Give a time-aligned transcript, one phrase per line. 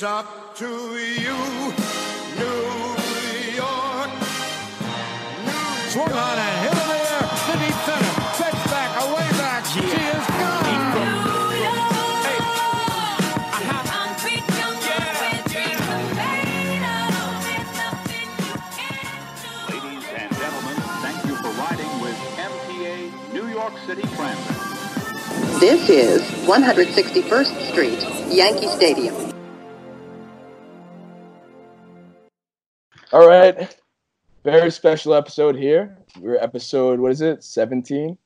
[0.00, 1.36] It's up to you,
[2.40, 2.62] New
[3.52, 4.10] York.
[5.44, 5.60] New
[5.92, 8.12] Swung on and hit in the air to deep center.
[8.40, 9.62] Fetch back, away back.
[9.66, 10.64] She is gone.
[19.68, 24.56] Ladies and gentlemen, thank you for riding with MTA New York City Transit.
[25.60, 29.29] This is 161st Street, Yankee Stadium.
[33.12, 33.76] All right.
[34.44, 35.98] Very special episode here.
[36.20, 37.42] We're episode, what is it?
[37.42, 38.16] 17?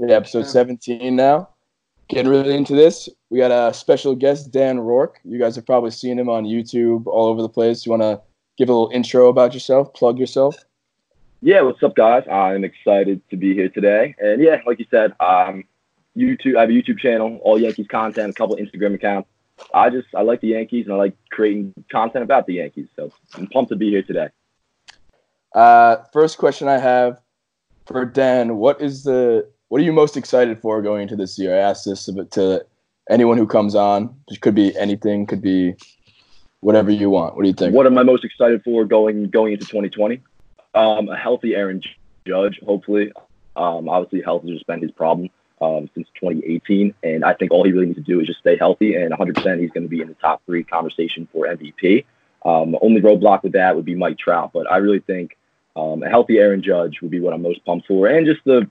[0.00, 1.50] Yeah, episode 17 now.
[2.08, 3.08] Getting really into this.
[3.30, 5.20] We got a special guest, Dan Rourke.
[5.22, 7.86] You guys have probably seen him on YouTube all over the place.
[7.86, 8.20] You want to
[8.56, 10.56] give a little intro about yourself, plug yourself?
[11.40, 12.24] Yeah, what's up, guys?
[12.28, 14.16] I'm excited to be here today.
[14.18, 15.62] And yeah, like you said, um,
[16.16, 16.56] YouTube.
[16.56, 19.28] I have a YouTube channel, all Yankees content, a couple Instagram accounts.
[19.74, 22.88] I just I like the Yankees and I like creating content about the Yankees.
[22.96, 24.28] So I'm pumped to be here today.
[25.54, 27.20] Uh, first question I have
[27.86, 31.54] for Dan: What is the what are you most excited for going into this year?
[31.54, 32.64] I asked this to
[33.10, 34.14] anyone who comes on.
[34.28, 35.26] It could be anything.
[35.26, 35.74] Could be
[36.60, 37.36] whatever you want.
[37.36, 37.74] What do you think?
[37.74, 40.22] What am I most excited for going going into 2020?
[40.74, 41.82] Um, a healthy Aaron
[42.26, 43.12] Judge, hopefully.
[43.56, 45.30] Um, obviously, health has just been his problem
[45.60, 48.56] um, since 2018, and I think all he really needs to do is just stay
[48.56, 48.94] healthy.
[48.94, 52.04] And 100%, he's going to be in the top three conversation for MVP.
[52.44, 55.36] Um, only roadblock with that would be Mike Trout, but I really think
[55.76, 58.68] um, a healthy Aaron Judge would be what I'm most pumped for, and just the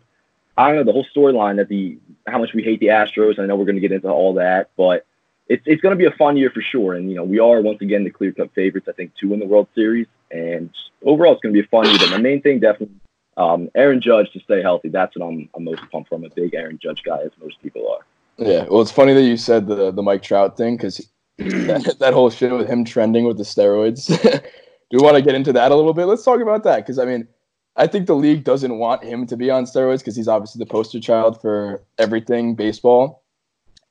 [0.58, 3.40] I don't know the whole storyline that the how much we hate the Astros.
[3.40, 5.06] I know we're going to get into all that, but
[5.48, 6.96] it's it's going to be a fun year for sure.
[6.96, 8.88] And you know we are once again the clear cut favorites.
[8.90, 10.70] I think to win the World Series, and
[11.04, 12.00] overall it's going to be a fun year.
[12.00, 12.96] But my main thing definitely
[13.38, 14.90] um, Aaron Judge to stay healthy.
[14.90, 16.16] That's what I'm, I'm most pumped for.
[16.16, 18.06] I'm a big Aaron Judge guy, as most people are.
[18.38, 22.14] Yeah, well, it's funny that you said the the Mike Trout thing because that, that
[22.14, 24.08] whole shit with him trending with the steroids.
[24.90, 26.06] Do we want to get into that a little bit?
[26.06, 27.28] Let's talk about that because I mean,
[27.76, 30.66] I think the league doesn't want him to be on steroids because he's obviously the
[30.66, 33.24] poster child for everything baseball,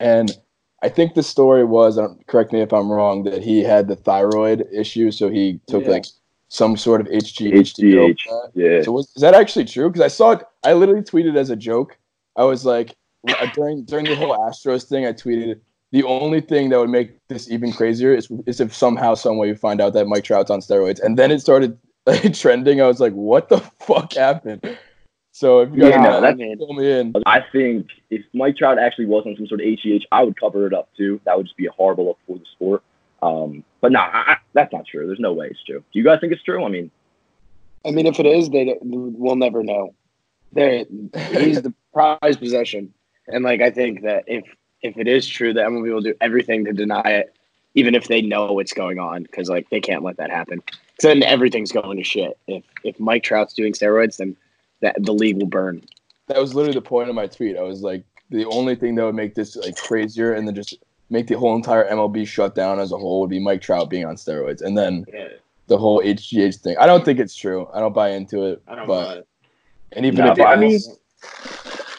[0.01, 0.31] and
[0.83, 4.67] I think the story was, correct me if I'm wrong, that he had the thyroid
[4.73, 5.91] issue, so he took Yeah.
[5.91, 6.05] like
[6.49, 7.75] some sort of HGH.
[7.75, 8.83] to deal with HGH, yeah.
[8.83, 9.89] So was, is that actually true?
[9.91, 10.43] Because I saw it.
[10.65, 11.99] I literally tweeted as a joke.
[12.37, 12.95] I was like,
[13.29, 15.61] uh, during during the whole Astros thing, I tweeted
[15.93, 19.49] the only thing that would make this even crazier is, is if somehow, some way,
[19.49, 22.81] you find out that Mike Trout's on steroids, and then it started like, trending.
[22.81, 24.79] I was like, what the fuck happened?
[25.33, 27.13] So if you guys Yeah, know, that- fill me in.
[27.27, 30.67] I think if Mike Trout actually was on some sort of HGH, I would cover
[30.67, 31.21] it up too.
[31.25, 32.83] That would just be a horrible look for the sport.
[33.23, 35.07] Um, but no, I, I, that's not true.
[35.07, 35.81] There's no way it's true.
[35.93, 36.65] Do you guys think it's true?
[36.65, 36.91] I mean,
[37.85, 39.95] I mean, if it is, they we'll never know.
[40.53, 40.85] There,
[41.31, 42.93] he's the prized possession,
[43.29, 44.45] and like I think that if
[44.83, 47.35] if it is true, that MLB will do everything to deny it,
[47.75, 50.61] even if they know what's going on, because like they can't let that happen.
[50.61, 52.39] 'Cause then everything's going to shit.
[52.47, 54.35] If if Mike Trout's doing steroids, then
[54.81, 55.83] that the league will burn.
[56.29, 57.57] That was literally the point of my tweet.
[57.57, 60.75] I was like, the only thing that would make this like crazier and then just
[61.11, 64.05] make the whole entire MLB shut down as a whole would be Mike Trout being
[64.05, 65.05] on steroids, and then
[65.67, 66.77] the whole HGH thing.
[66.79, 67.69] I don't think it's true.
[67.73, 68.63] I don't buy into it.
[68.69, 69.29] I don't but, buy it.
[69.93, 70.81] And even No, if but I mean,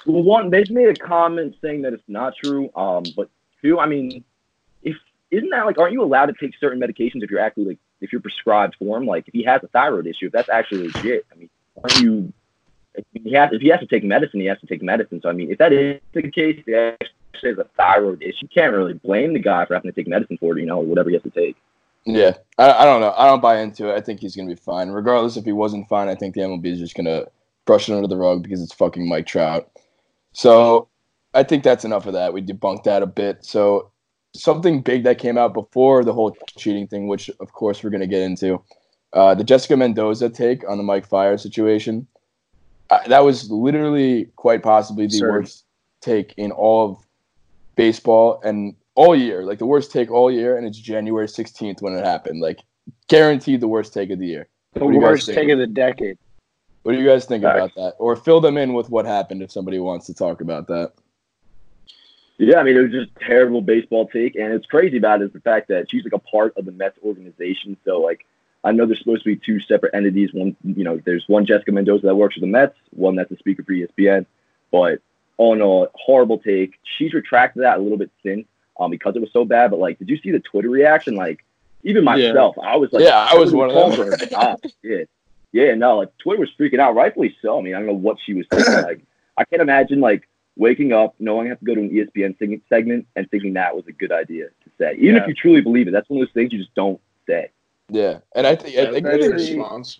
[0.05, 2.69] well, one they've made a comment saying that it's not true.
[2.75, 3.29] Um, but
[3.61, 4.23] two, I mean,
[4.83, 4.95] if
[5.31, 8.11] isn't that like, aren't you allowed to take certain medications if you're actually like if
[8.11, 9.07] you're prescribed for them?
[9.07, 11.49] Like if he has a thyroid issue, if that's actually legit, I mean,
[11.81, 12.33] aren't you?
[12.95, 15.21] If he has, if he has to take medicine, he has to take medicine.
[15.21, 16.71] So I mean, if that is the case, if he
[17.37, 20.07] actually has a thyroid issue, you can't really blame the guy for having to take
[20.07, 21.55] medicine for it, you know, or whatever he has to take.
[22.05, 23.13] yeah, I, I don't know.
[23.17, 23.95] I don't buy into it.
[23.95, 26.07] I think he's gonna be fine, regardless if he wasn't fine.
[26.07, 27.25] I think the MLB is just gonna
[27.65, 29.69] brush it under the rug because it's fucking Mike Trout.
[30.33, 30.87] So
[31.33, 32.33] I think that's enough of that.
[32.33, 33.43] We debunked that a bit.
[33.43, 33.91] So
[34.33, 38.07] something big that came out before the whole cheating thing, which of course we're gonna
[38.07, 38.61] get into,
[39.13, 42.07] uh, the Jessica Mendoza take on the Mike Fiers situation.
[42.89, 45.31] Uh, that was literally quite possibly the Absurd.
[45.31, 45.65] worst
[45.99, 47.06] take in all of
[47.77, 51.93] baseball and all year, like the worst take all year, and it's January 16th when
[51.93, 52.41] it happened.
[52.41, 52.59] Like
[53.07, 54.47] guaranteed the worst take of the year.
[54.73, 55.37] The What do worst think?
[55.37, 56.17] take of the decade.
[56.83, 57.55] What do you guys think Facts.
[57.57, 57.95] about that?
[57.99, 60.93] Or fill them in with what happened if somebody wants to talk about that.
[62.37, 64.35] Yeah, I mean, it was just terrible baseball take.
[64.35, 66.71] And it's crazy about it is the fact that she's like a part of the
[66.71, 67.77] Mets organization.
[67.83, 68.25] So, like,
[68.63, 70.29] I know there's supposed to be two separate entities.
[70.33, 73.37] One, you know, there's one Jessica Mendoza that works for the Mets, one that's a
[73.37, 74.25] speaker for ESPN.
[74.71, 75.01] But
[75.37, 78.47] on a horrible take, she's retracted that a little bit since
[78.79, 79.71] um, because it was so bad.
[79.71, 81.15] But, like, did you see the Twitter reaction?
[81.15, 81.43] Like,
[81.83, 82.11] even Yeah.
[82.31, 84.07] myself, I was like, Yeah, I was wouldn't one of them.
[84.07, 84.57] her a god.
[84.83, 85.03] Yeah.
[85.53, 87.57] Yeah, no, like Twitter was freaking out, rightfully so.
[87.57, 88.73] I mean, I don't know what she was thinking.
[88.83, 89.01] like,
[89.37, 92.61] I can't imagine like waking up knowing I have to go to an ESPN sing-
[92.67, 94.95] segment and thinking that was a good idea to say.
[94.95, 95.21] Even Yeah.
[95.21, 97.49] if you truly believe it, that's one of those things you just don't say.
[97.89, 99.95] Yeah, and I think I Yeah, think very it's.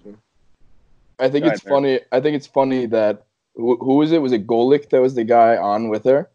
[1.19, 1.83] I think Go it's ahead, Aaron.
[1.83, 1.99] funny.
[2.11, 3.23] I think it's funny that
[3.57, 4.21] who, who was it?
[4.21, 6.29] Was it Golic that was the guy on with her?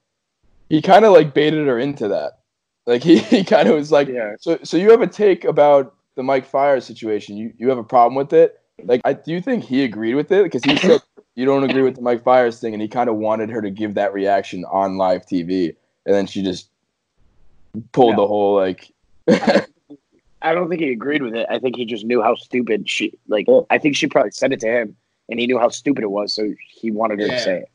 [0.68, 2.40] He kind of like baited her into that.
[2.86, 4.34] Like he, he kind of was like, Yeah.
[4.40, 7.36] so so you have a take about the Mike Fiers situation.
[7.36, 8.60] You you have a problem with it?
[8.84, 10.42] Like, I do you think he agreed with it?
[10.44, 11.00] Because he said
[11.36, 13.70] you don't agree with the Mike Fiers thing, and he kind of wanted her to
[13.70, 16.68] give that reaction on live TV, and then she just
[17.92, 18.22] pulled No.
[18.22, 18.92] the whole like.
[20.44, 21.46] I don't think he agreed with it.
[21.48, 24.58] I think he just knew how stupid she like I think she probably said it
[24.60, 24.96] to him
[25.28, 27.34] and he knew how stupid it was, so he wanted her Yeah.
[27.36, 27.68] to say it.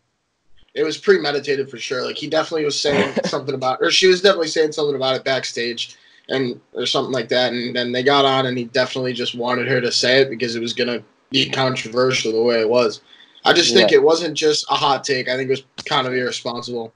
[0.73, 2.03] It was premeditated for sure.
[2.03, 5.23] Like he definitely was saying something about, or she was definitely saying something about it
[5.23, 5.95] backstage,
[6.29, 7.53] and or something like that.
[7.53, 10.55] And then they got on, and he definitely just wanted her to say it because
[10.55, 11.01] it was gonna
[11.31, 13.01] be controversial the way it was.
[13.45, 15.29] I just think it wasn't just a hot take.
[15.29, 16.93] I think it was kind of irresponsible.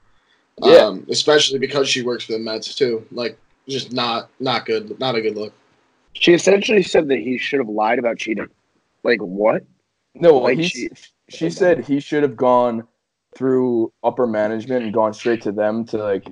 [0.62, 0.80] Yeah.
[0.84, 3.06] Um, especially because she works for the Mets too.
[3.10, 3.38] Like,
[3.68, 4.98] just not not good.
[5.00, 5.52] Not a good look.
[6.12, 8.48] She essentially said that he should have lied about cheating.
[9.02, 9.64] Like what?
[10.14, 10.90] No, well, Like he, she-
[11.28, 12.86] she said he should have gone
[13.34, 16.28] through upper management and gone straight to them to like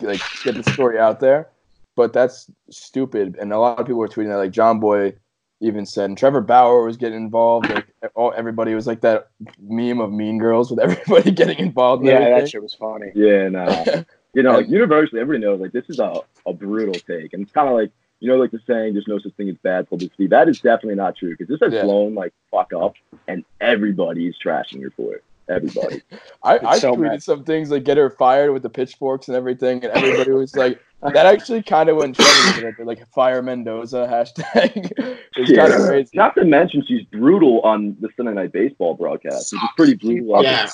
[0.00, 1.48] like get the story out there.
[1.96, 4.36] But that's stupid, and a lot of people were tweeting that.
[4.38, 5.14] Like Jomboy
[5.60, 7.68] even said, and Trevor Bauer was getting involved.
[7.70, 9.28] Like all, everybody was like that
[9.60, 12.04] meme of Mean Girls with everybody getting involved.
[12.04, 12.38] Yeah, everything.
[12.38, 13.12] that shit was funny.
[13.14, 13.84] Yeah, no.
[14.34, 17.52] you know, like universally, everybody knows like this is a, a brutal take, and it's
[17.52, 17.90] kind of like
[18.20, 20.94] you know, like the saying, "There's no such thing as bad publicity." That is definitely
[20.96, 21.82] not true because this has Yeah.
[21.82, 22.94] blown like fuck up,
[23.28, 25.24] and everybody is trashing her for it.
[25.48, 26.00] Everybody.
[26.44, 27.22] I, I so tweeted bad.
[27.24, 30.80] some things like get her fired with the pitchforks and everything, and everybody was like,
[31.02, 32.86] that actually kind of went trending.
[32.86, 34.92] Like fire Mendoza hashtag.
[35.36, 36.10] it's kind of crazy.
[36.14, 39.50] Not to mention she's brutal on the Sunday Night Baseball broadcast.
[39.50, 40.36] She's pretty brutal.
[40.36, 40.66] on Yeah,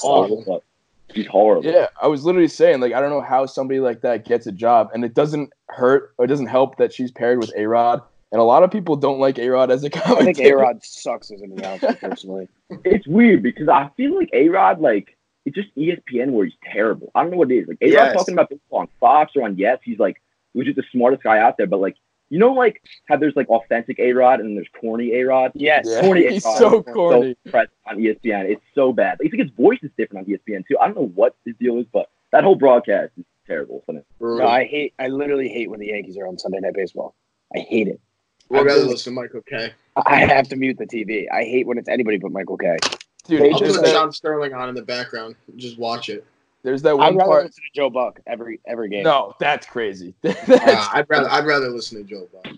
[1.08, 1.64] the- She's horrible.
[1.70, 4.53] Yeah, I was literally saying like I don't know how somebody like that gets a
[4.53, 8.03] job, and it doesn't hurt or it doesn't help that she's paired with A Rod,
[8.32, 10.58] and a lot of people don't like A Rod as a I think commentator.
[10.58, 12.49] A Rod sucks as an announcer personally.
[12.85, 17.12] It's weird because I feel like A Rod, like, it's just ESPN where he's terrible.
[17.14, 17.69] I don't know what it is.
[17.69, 18.12] Like, A Rod Yes.
[18.17, 20.20] talking about baseball on Fox or on Yes, he's like,
[20.53, 21.69] he was just the smartest guy out there.
[21.69, 21.94] But, like,
[22.28, 25.52] you know, like, how there's like authentic A Rod and then there's corny A Rod?
[25.55, 25.87] Yes.
[25.88, 27.37] Yeah, Corny he's A-Rod so is corny.
[27.50, 28.44] present on ESPN.
[28.50, 29.19] It's so bad.
[29.20, 30.76] Like, I think his voice is different on ESPN too.
[30.81, 33.84] I don't know what his deal is, but that whole broadcast is terrible.
[33.88, 34.06] Isn't it?
[34.20, 37.14] No, I hate I literally hate when the Yankees are on Sunday night baseball.
[37.55, 38.00] I hate it.
[38.52, 39.72] I'd rather listen to Michael Kay.
[40.06, 41.26] I have to mute the TV.
[41.32, 42.76] I hate when it's anybody but Michael Kay.
[43.26, 45.34] Dude, They I'll just- put that, John Sterling on in the background.
[45.56, 46.25] Just watch it.
[46.66, 47.44] There's that one I'd one rather part.
[47.44, 49.04] listen to Joe Buck every every game.
[49.04, 50.14] No, that's crazy.
[50.24, 52.52] Uh, I'd rather I'd rather listen to Joe Buck.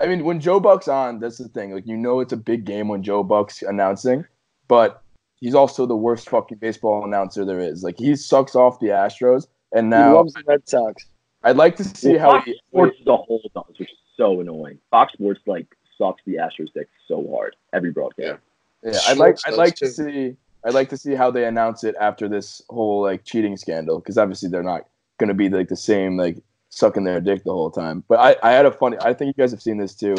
[0.00, 1.72] I mean, when Joe Buck's on, that's the thing.
[1.74, 4.24] Like, you know, it's a big game when Joe Buck's announcing,
[4.66, 5.02] but
[5.36, 7.82] he's also the worst fucking baseball announcer there is.
[7.82, 11.04] Like, he sucks off the Astros, and now he now loves the Red Sox.
[11.42, 12.60] I'd like to see Well, how Fox he.
[12.70, 14.78] Sports as a whole does, which is so annoying.
[14.90, 15.66] Fox Sports like
[15.98, 18.40] sucks the Astros dick so hard every broadcast.
[18.82, 21.84] Yeah, I'd like I'd does like to see I'd like to see how they announce
[21.84, 24.86] it after this whole like cheating scandal because obviously they're not
[25.18, 26.38] going to be like the same like
[26.68, 28.04] sucking their dick the whole time.
[28.08, 30.16] But I I had a funny I think you guys have seen this too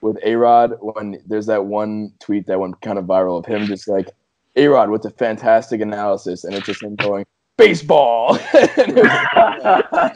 [0.00, 3.66] with A Rod when there's that one tweet that went kind of viral of him
[3.66, 4.10] just like
[4.56, 7.24] A Rod with a fantastic analysis and it's just him going
[7.56, 8.98] baseball and,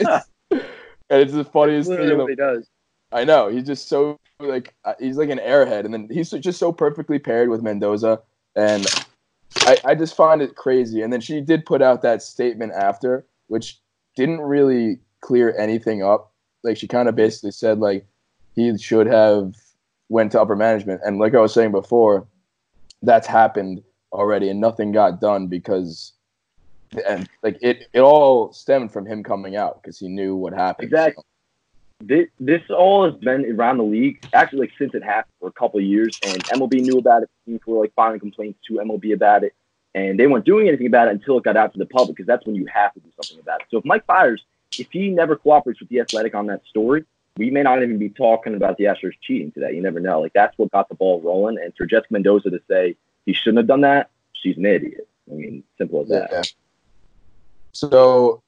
[0.00, 0.62] it's, and
[1.11, 2.69] it's the funniest thing in the Literally does.
[3.12, 6.59] I know he's just so like uh, he's like an airhead, and then he's just
[6.59, 8.21] so perfectly paired with Mendoza,
[8.57, 8.87] and
[9.59, 11.02] I, I just find it crazy.
[11.02, 13.80] And then she did put out that statement after, which
[14.16, 16.32] didn't really clear anything up.
[16.64, 18.06] Like she kind of basically said like
[18.54, 19.54] he should have
[20.09, 22.26] went to upper management, and like I was saying before,
[23.02, 23.82] that's happened
[24.12, 26.12] already, and nothing got done because.
[27.09, 30.88] And like it, it all stemmed from him coming out because he knew what happened.
[30.88, 31.25] Exactly.
[32.04, 35.52] This, this all has been around the league actually like since it happened for a
[35.52, 37.30] couple years, and MLB knew about it.
[37.47, 39.54] Teams were like filing complaints to MLB about it,
[39.94, 42.26] and they weren't doing anything about it until it got out to the public because
[42.26, 43.66] that's when you have to do something about it.
[43.71, 44.42] So if Mike Fiers
[44.78, 47.04] if he never cooperates with the Athletic on that story,
[47.37, 49.73] we may not even be talking about the Astros cheating today.
[49.75, 50.21] You never know.
[50.21, 51.59] Like that's what got the ball rolling.
[51.62, 55.09] And for Jessica Mendoza to say he shouldn't have done that, she's an idiot.
[55.30, 56.28] I mean, simple as that.
[56.32, 56.42] Yeah.
[57.73, 58.42] So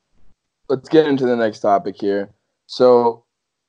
[0.69, 2.31] let's get into the next topic here.
[2.67, 3.24] So,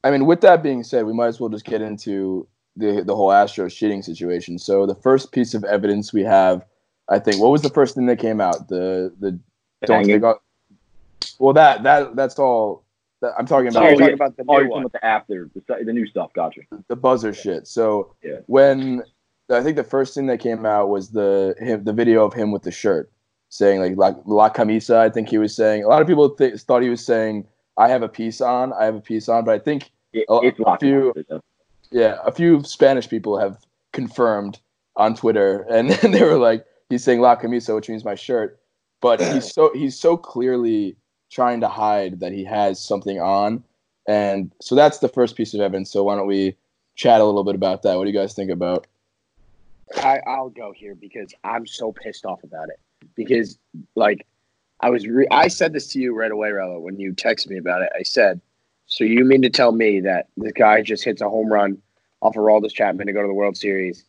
[0.06, 3.16] I mean, with that being said, we might as well just get into the the
[3.16, 4.60] whole Astros cheating situation.
[4.60, 6.64] So the first piece of evidence we have,
[7.10, 8.68] I think, what was the first thing that came out?
[8.68, 9.40] The the
[9.88, 10.38] don't take off.
[11.40, 12.84] Well, that that that's all.
[13.22, 15.06] That, I'm talking about Sorry, Oh, talking about the Oh, new you're talking about the
[15.06, 16.32] after, the, the new stuff.
[16.34, 16.62] Gotcha.
[16.88, 17.66] the buzzer shit.
[17.66, 18.40] So Yeah.
[18.46, 19.02] when
[19.50, 22.52] I think the first thing that came out was the him the video of him
[22.52, 23.12] with the shirt
[23.50, 24.98] saying like la, la camisa.
[25.00, 25.84] I think he was saying.
[25.84, 27.48] A lot of people th- thought he was saying
[27.78, 28.72] I have a piece on.
[28.74, 31.13] I have a piece on, but I think It, Oh, it's a few-
[31.91, 33.57] yeah, a few Spanish people have
[33.91, 34.60] confirmed
[34.95, 38.60] on Twitter, and then they were like, he's saying La Camisa, which means my shirt.
[39.01, 40.95] But he's so he's so clearly
[41.29, 43.63] trying to hide that he has something on,
[44.07, 45.91] and so that's the first piece of evidence.
[45.91, 46.55] So why don't we
[46.95, 47.98] chat a little bit about that?
[47.98, 48.88] What do you guys think about?
[49.98, 52.79] I, I'll go here because I'm so pissed off about it.
[53.15, 53.60] Because
[53.95, 54.25] like
[54.79, 57.57] I was, re- I said this to you right away, Rella, when you texted me
[57.57, 57.89] about it.
[57.98, 58.41] I said,
[58.96, 61.82] "So you mean to tell me that this guy just hits a home run
[62.22, 64.06] off of Aroldis Chapman to go to the World Series,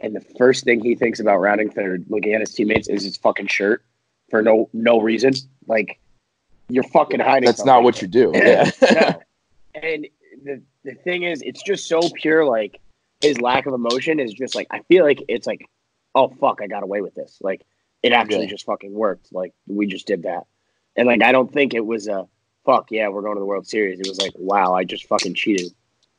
[0.00, 3.18] and the first thing he thinks about rounding third, looking at his teammates, is his
[3.18, 3.84] fucking shirt
[4.30, 5.34] for no no reason?
[5.66, 6.00] Like
[6.70, 7.44] you're fucking hiding.
[7.44, 8.32] That's not what you do.
[8.80, 9.16] Yeah.
[9.74, 10.06] And
[10.42, 12.46] the the thing is, it's just so pure.
[12.46, 12.80] Like
[13.20, 15.66] his lack of emotion is just like I feel like it's like,
[16.14, 17.38] oh fuck, I got away with this.
[17.42, 17.66] Like
[18.02, 18.50] it actually Yeah.
[18.50, 19.32] just fucking worked.
[19.32, 20.46] Like we just did that.
[20.96, 22.26] And like I don't think it was a
[22.64, 24.00] fuck yeah, we're going to the World Series.
[24.00, 25.72] It was like wow, I just fucking cheated.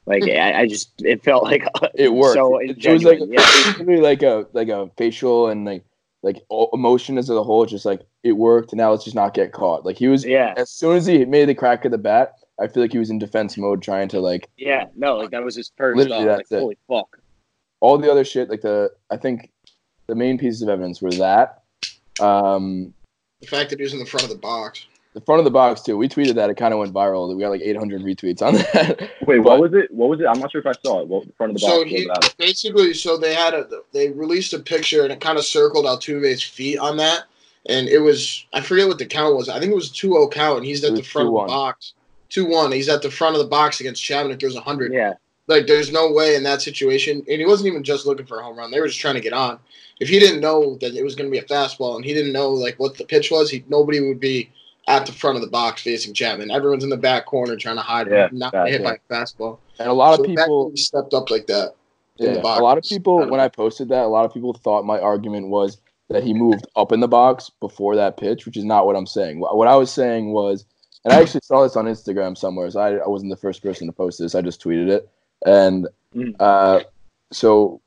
[0.06, 1.64] Like I, I just it felt like
[1.96, 2.34] it worked.
[2.36, 3.80] So it, it was like yeah.
[3.80, 5.84] it was like a like a facial and like
[6.24, 6.42] like
[6.74, 7.66] emotion as a whole.
[7.66, 9.86] Just like it worked, and now let's just not get caught.
[9.86, 10.54] Like he was Yeah.
[10.58, 13.10] as soon as he made the crack of the bat, I feel like he was
[13.10, 16.38] in defense mode, trying to like Yeah, no, like that was his first Literally, thought.
[16.38, 16.62] that's like, it.
[16.62, 17.18] holy fuck.
[17.80, 18.50] all the other shit.
[18.50, 19.52] Like the I think
[20.08, 21.62] the main pieces of evidence were that.
[22.20, 22.94] Um,
[23.42, 24.86] The fact that he was in the front of the box.
[25.14, 25.98] The front of the box too.
[25.98, 27.34] We tweeted that it kind of went viral.
[27.36, 29.10] We got like 800 retweets on that.
[29.28, 29.92] Wait, But- what was it?
[29.92, 30.26] What was it?
[30.26, 31.08] I'm not sure if I saw it.
[31.08, 31.76] What the front of the box?
[31.76, 35.46] So he basically, so they had a they released a picture and it kind of
[35.46, 37.24] circled Altuve's feet on that,
[37.68, 39.50] and it was I forget what the count was.
[39.50, 41.48] I think it was 2-0 count, and he's at the front of 2-1.
[41.48, 41.94] the box.
[42.30, 42.72] Two one.
[42.72, 44.32] He's at the front of the box against Chapman.
[44.32, 45.16] If there's a hundred, Yeah.
[45.48, 47.18] like there's no way in that situation.
[47.30, 48.72] And he wasn't even just looking for a home run.
[48.72, 49.60] They were just trying to get on.
[50.00, 52.32] If he didn't know that it was going to be a fastball and he didn't
[52.32, 54.50] know like what the pitch was, he nobody would be
[54.88, 56.52] at the front of the box facing Chapman.
[56.52, 58.72] Everyone's in the back corner trying to hide, Yeah, not gotcha.
[58.72, 59.60] hit by a fastball.
[59.80, 61.74] and a lot So of the fact that people stepped up like that.
[62.20, 64.08] in the Yeah, box a lot of people kind of- when I posted that, a
[64.08, 65.78] lot of people thought my argument was
[66.10, 69.08] that he moved up in the box before that pitch, which is not what I'm
[69.08, 69.40] saying.
[69.40, 70.66] What what I was saying was,
[71.06, 72.70] and I actually saw this on Instagram somewhere.
[72.70, 74.36] So I, I wasn't the first person to post this.
[74.36, 75.10] I just tweeted it,
[75.46, 76.36] and Mm.
[76.40, 76.82] uh,
[77.32, 77.80] so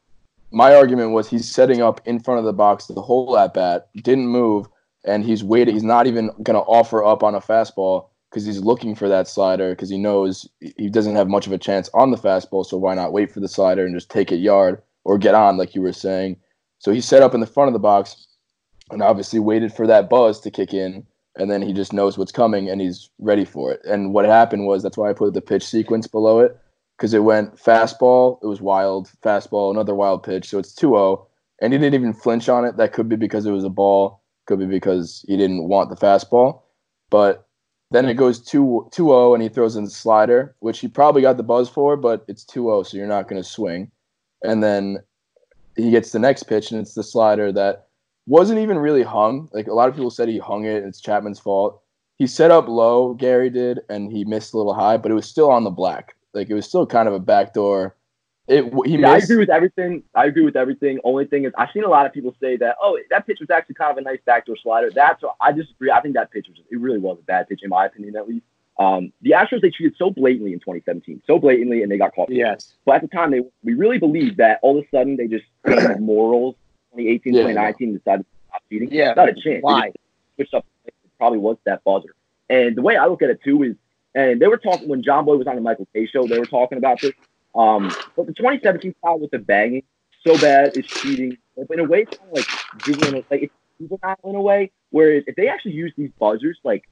[0.51, 3.89] my argument was he's setting up in front of the box the whole at bat,
[4.03, 4.67] didn't move,
[5.05, 5.75] and he's waiting.
[5.75, 9.29] He's not even going to offer up on a fastball because he's looking for that
[9.29, 12.67] slider because he knows he doesn't have much of a chance on the fastball.
[12.67, 15.57] So why not wait for the slider and just take it yard or get on,
[15.57, 16.37] like you were saying?
[16.79, 18.27] So he set up in the front of the box
[18.91, 21.07] and obviously waited for that buzz to kick in.
[21.37, 23.85] And then he just knows what's coming and he's ready for it.
[23.85, 26.57] And what happened was that's why I put the pitch sequence below it
[26.97, 30.49] because it went fastball, it was wild, fastball, another wild pitch.
[30.49, 31.27] So it's 2 0.
[31.61, 32.77] And he didn't even flinch on it.
[32.77, 35.97] That could be because it was a ball, could be because he didn't want the
[35.97, 36.63] fastball.
[37.11, 37.47] But
[37.91, 41.37] then it goes 2 0 and he throws in the slider, which he probably got
[41.37, 43.91] the buzz for, but it's 2 0, so you're not going to swing.
[44.43, 44.99] And then
[45.77, 47.89] he gets the next pitch, and it's the slider that
[48.27, 49.49] wasn't even really hung.
[49.53, 51.83] Like a lot of people said he hung it, it's Chapman's fault.
[52.17, 55.29] He set up low, Gary did, and he missed a little high, but it was
[55.29, 56.15] still on the black.
[56.33, 57.97] Like it was still kind of a backdoor.
[58.47, 60.03] It he Yeah, I agree with everything.
[60.15, 60.99] I agree with everything.
[61.03, 63.51] Only thing is, I've seen a lot of people say that, oh, that pitch was
[63.51, 64.91] actually kind of a nice backdoor slider.
[64.91, 65.91] That's what I disagree.
[65.91, 68.29] I think that pitch was, it really was a bad pitch, in my opinion, at
[68.29, 68.45] least.
[68.79, 72.29] Um, the Astros, they treated so blatantly in 2017, so blatantly, and they got caught.
[72.31, 72.75] Yes.
[72.85, 75.45] But at the time, they we really believed that all of a sudden they just
[75.67, 76.57] changed morals
[76.91, 77.41] 2018, Yeah.
[77.43, 78.89] 2019, decided to stop cheating.
[78.93, 79.63] Yeah, Not a chance.
[79.63, 79.93] Why?
[80.35, 80.67] switched up.
[80.85, 82.15] It probably was that buzzer.
[82.51, 83.77] And the way I look at it too is,
[84.15, 86.79] and they were talking when Jomboy was on the Michael Kay show, they were talking
[86.79, 87.13] about this.
[87.55, 89.85] Um, but the 2017 foul with the banging,
[90.27, 91.37] so bad, it's cheating.
[91.71, 92.47] In a way, it's kind of like
[92.85, 94.73] juvenile, like it's juvenile in a way.
[94.91, 96.85] where if they actually use these buzzers, like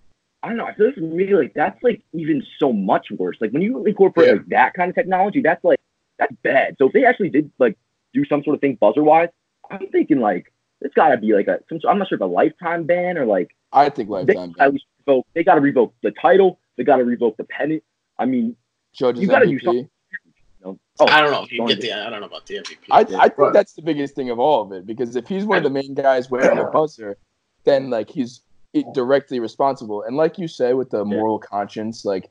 [0.42, 3.36] I don't know, I feel like really like that's like even so much worse.
[3.40, 4.32] Like when you incorporate Yeah.
[4.34, 5.80] like that kind of technology, that's like
[6.18, 6.76] that's bad.
[6.78, 7.76] So if they actually did like
[8.12, 9.28] do some sort of thing buzzer wise,
[9.70, 12.26] I'm thinking like it's got to be like a some, I'm not sure if a
[12.26, 14.72] lifetime ban or like I think they lifetime.
[14.72, 15.26] least revoke.
[15.34, 16.58] They got to revoke the title.
[16.76, 17.82] They got to revoke the pennant.
[18.18, 18.56] I mean,
[18.92, 19.88] Judge's you got to do something.
[21.00, 21.12] You know?
[21.12, 21.92] Oh, I don't know if you get the.
[21.92, 22.76] I don't know about the MVP.
[22.90, 25.44] I, I think But- that's the biggest thing of all of it because if he's
[25.44, 27.16] one of the main guys wearing a buzzer,
[27.64, 28.42] then like he's
[28.94, 30.02] directly responsible.
[30.02, 32.30] And like you say, with the moral conscience, like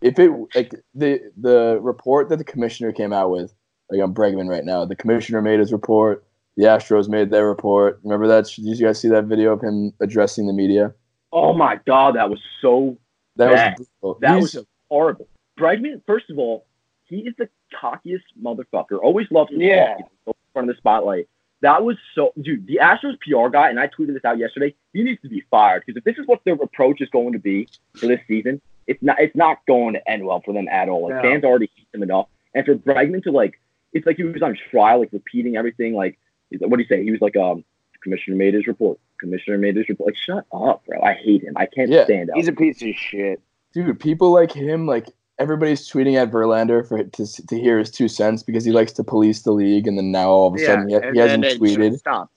[0.00, 3.54] if it like the the report that the commissioner came out with,
[3.90, 4.84] like I'm Bregman right now.
[4.84, 6.24] The commissioner made his report.
[6.56, 8.00] The Astros made their report.
[8.02, 8.46] Remember that?
[8.46, 10.92] Did you guys see that video of him addressing the media?
[11.32, 12.98] Oh my god, that was so
[13.36, 13.78] That bad.
[13.78, 14.18] was brutal.
[14.20, 15.28] That He's- was horrible.
[15.58, 16.66] Bregman, first of all,
[17.10, 17.48] he is the
[17.80, 18.98] cockiest motherfucker.
[19.02, 19.94] Always loves to Yeah.
[19.96, 21.28] talk, in front of the spotlight.
[21.62, 22.66] That was so, dude.
[22.66, 24.74] The Astros PR guy, and I tweeted this out yesterday.
[24.94, 27.38] He needs to be fired because if this is what their approach is going to
[27.38, 29.20] be for this season, it's not.
[29.20, 31.02] It's not going to end well for them at all.
[31.02, 31.22] Like No.
[31.22, 33.60] fans already hate them enough, and for Bregman to like,
[33.92, 35.92] it's like he was on trial, like repeating everything.
[35.94, 36.18] Like,
[36.60, 37.04] what do you say?
[37.04, 37.62] He was like, um,
[38.02, 38.98] commissioner made his report.
[39.18, 40.06] Commissioner made his report.
[40.08, 40.98] Like, shut up, bro.
[41.02, 41.52] I hate him.
[41.56, 42.04] I can't Yeah.
[42.04, 42.36] stand out.
[42.38, 43.40] He's a piece of shit.
[43.74, 45.06] dude, people like him, like
[45.40, 49.02] everybody's tweeting at Verlander for to to hear his two cents because he likes to
[49.02, 52.28] police the league, and then now all of a sudden he, he hasn't tweeted.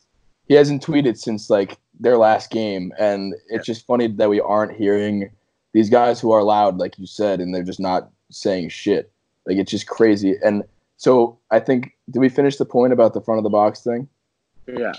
[0.47, 4.75] He hasn't tweeted since like their last game, and it's just funny that we aren't
[4.75, 5.29] hearing
[5.73, 9.11] these guys who are loud, like you said, and they're just not saying shit.
[9.45, 10.35] Like it's just crazy.
[10.43, 10.63] And
[10.97, 14.07] so I think did we finish the point about the front of the box thing?
[14.67, 14.93] Yeah.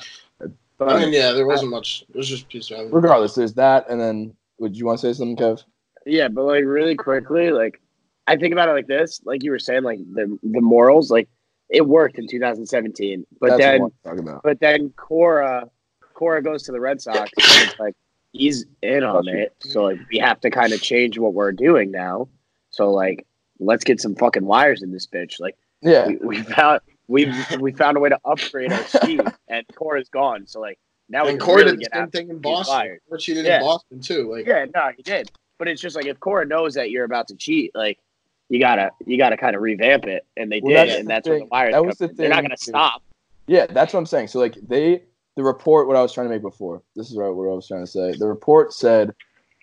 [0.76, 2.04] But, I mean, yeah, there wasn't much.
[2.08, 2.92] It was just piece of.
[2.92, 5.62] Regardless, there's that, and then would you want to say something, Kev?
[6.04, 7.80] Yeah, but like really quickly, like
[8.26, 11.28] I think about it like this, like you were saying, like the the morals, like
[11.70, 14.42] it worked in 2017, but That's then want about.
[14.42, 15.68] but then Cora
[16.14, 17.94] Cora goes to the Red Sox, and it's like
[18.32, 21.90] he's in on it, so like we have to kind of change what we're doing
[21.90, 22.28] now.
[22.70, 23.26] So like
[23.60, 25.38] let's get some fucking wires in this bitch.
[25.40, 26.06] Like Yeah.
[26.06, 30.46] we, we found we we found a way to upgrade our scheme, and Cora's gone.
[30.46, 30.78] So like
[31.10, 32.74] now we And can Cora really did the get same thing in Boston.
[32.74, 33.00] wires.
[33.08, 33.56] What she did Yeah.
[33.58, 34.32] in Boston too.
[34.32, 35.30] Like, Yeah, no, he did.
[35.58, 37.98] But it's just like if Cora knows that you're about to cheat, like
[38.48, 41.12] you gotta you gotta kind of revamp it, and they Well, did, that's and the
[41.12, 41.48] that's where the thing.
[41.50, 41.72] wires.
[41.72, 42.16] That was the in.
[42.16, 42.70] They're not gonna too.
[42.70, 43.02] stop.
[43.46, 44.28] Yeah, that's what I'm saying.
[44.28, 45.02] So like they
[45.36, 46.82] the report what I was trying to make before.
[46.94, 48.14] This is what what I was trying to say.
[48.18, 49.14] The report said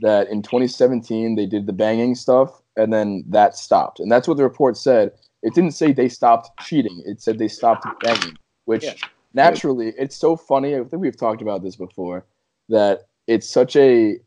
[0.01, 3.99] that in 2017 they did the banging stuff and then that stopped.
[3.99, 5.11] And that's what the report said.
[5.43, 7.01] It didn't say they stopped cheating.
[7.05, 8.93] It said they stopped banging, which Yeah.
[9.33, 10.75] naturally it's so funny.
[10.75, 12.25] I think we've talked about this before
[12.69, 14.17] that it's such a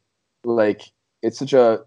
[0.44, 0.82] like
[1.22, 1.84] it's such a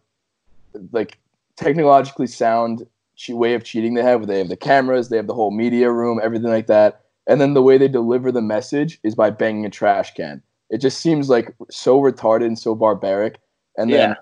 [0.91, 1.17] like
[1.57, 2.87] technologically sound
[3.29, 4.21] way of cheating they have.
[4.21, 7.01] Where they have the cameras, they have the whole media room, everything like that.
[7.27, 10.41] And then the way they deliver the message is by banging a trash can.
[10.69, 13.39] It just seems like so retarded and so barbaric.
[13.77, 14.15] And then Yeah.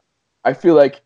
[0.44, 1.02] I feel like,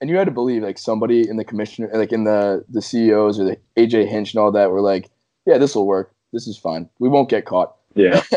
[0.00, 3.38] and you had to believe like somebody in the commissioner, like in the the CEOs
[3.38, 5.10] or the AJ Hinch and all that were like,
[5.46, 6.12] yeah, this will work.
[6.32, 6.88] This is fine.
[6.98, 7.76] We won't get caught.
[7.94, 8.22] Yeah.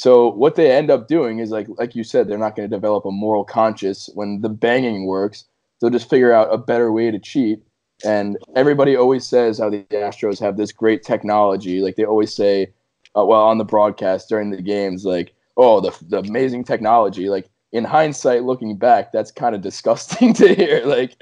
[0.00, 2.74] So what they end up doing is like like you said, they're not going to
[2.74, 5.44] develop a moral conscience when the banging works.
[5.80, 7.62] They'll just figure out a better way to cheat.
[8.04, 11.80] And everybody always says how the Astros have this great technology.
[11.80, 12.72] Like they always say,
[13.16, 17.28] uh, well, on the broadcast during the games, like, oh, the, the amazing technology.
[17.28, 20.84] Like in hindsight, looking back, that's kind of disgusting to hear.
[20.84, 21.16] Like,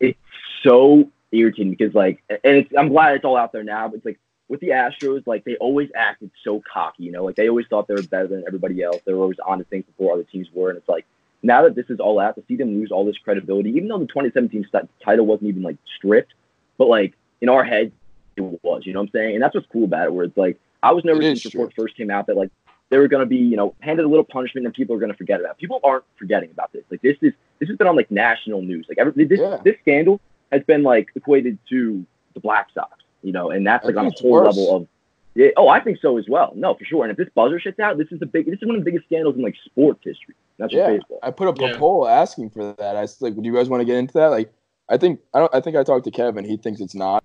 [0.00, 0.18] it's
[0.62, 4.18] so irritating because like and I'm glad it's all out there now, but it's like
[4.48, 7.86] with the Astros, like they always acted so cocky, you know, like they always thought
[7.86, 9.00] they were better than everybody else.
[9.06, 11.06] They were always on to things before other teams were, and it's like
[11.42, 13.98] now that this is all out, to see them lose all this credibility, even though
[13.98, 16.34] the 2017 st- title wasn't even like stripped,
[16.78, 17.92] but like in our heads
[18.36, 19.34] it was, you know what I'm saying?
[19.34, 21.44] And that's what's cool about it, where it's like I was nervous It when this
[21.46, 22.50] report first came out that like
[22.90, 25.12] they were going to be, you know, handed a little punishment and people are going
[25.12, 25.52] to forget about.
[25.52, 25.58] it.
[25.58, 26.82] People aren't forgetting about this.
[26.90, 28.86] Like this is this has been on like national news.
[28.88, 29.58] Like every, this Yeah.
[29.64, 30.20] this scandal
[30.52, 34.10] has been like equated to the Black Sox, you know, and that's like on a
[34.10, 34.56] whole worse.
[34.56, 34.86] level of.
[35.34, 36.52] Yeah, oh, I think so as well.
[36.56, 37.04] No, for sure.
[37.04, 38.46] And if this buzzer shits out, this is the big.
[38.46, 40.34] This is one of the biggest scandals in like sports history.
[40.60, 41.18] Not just yeah, baseball.
[41.22, 42.94] I put up a poll asking for that.
[42.94, 44.26] I was like, would you guys want to get into that?
[44.26, 44.52] Like,
[44.90, 45.54] I think I don't.
[45.54, 46.44] I think I talked to Kevin.
[46.44, 47.24] He thinks it's not.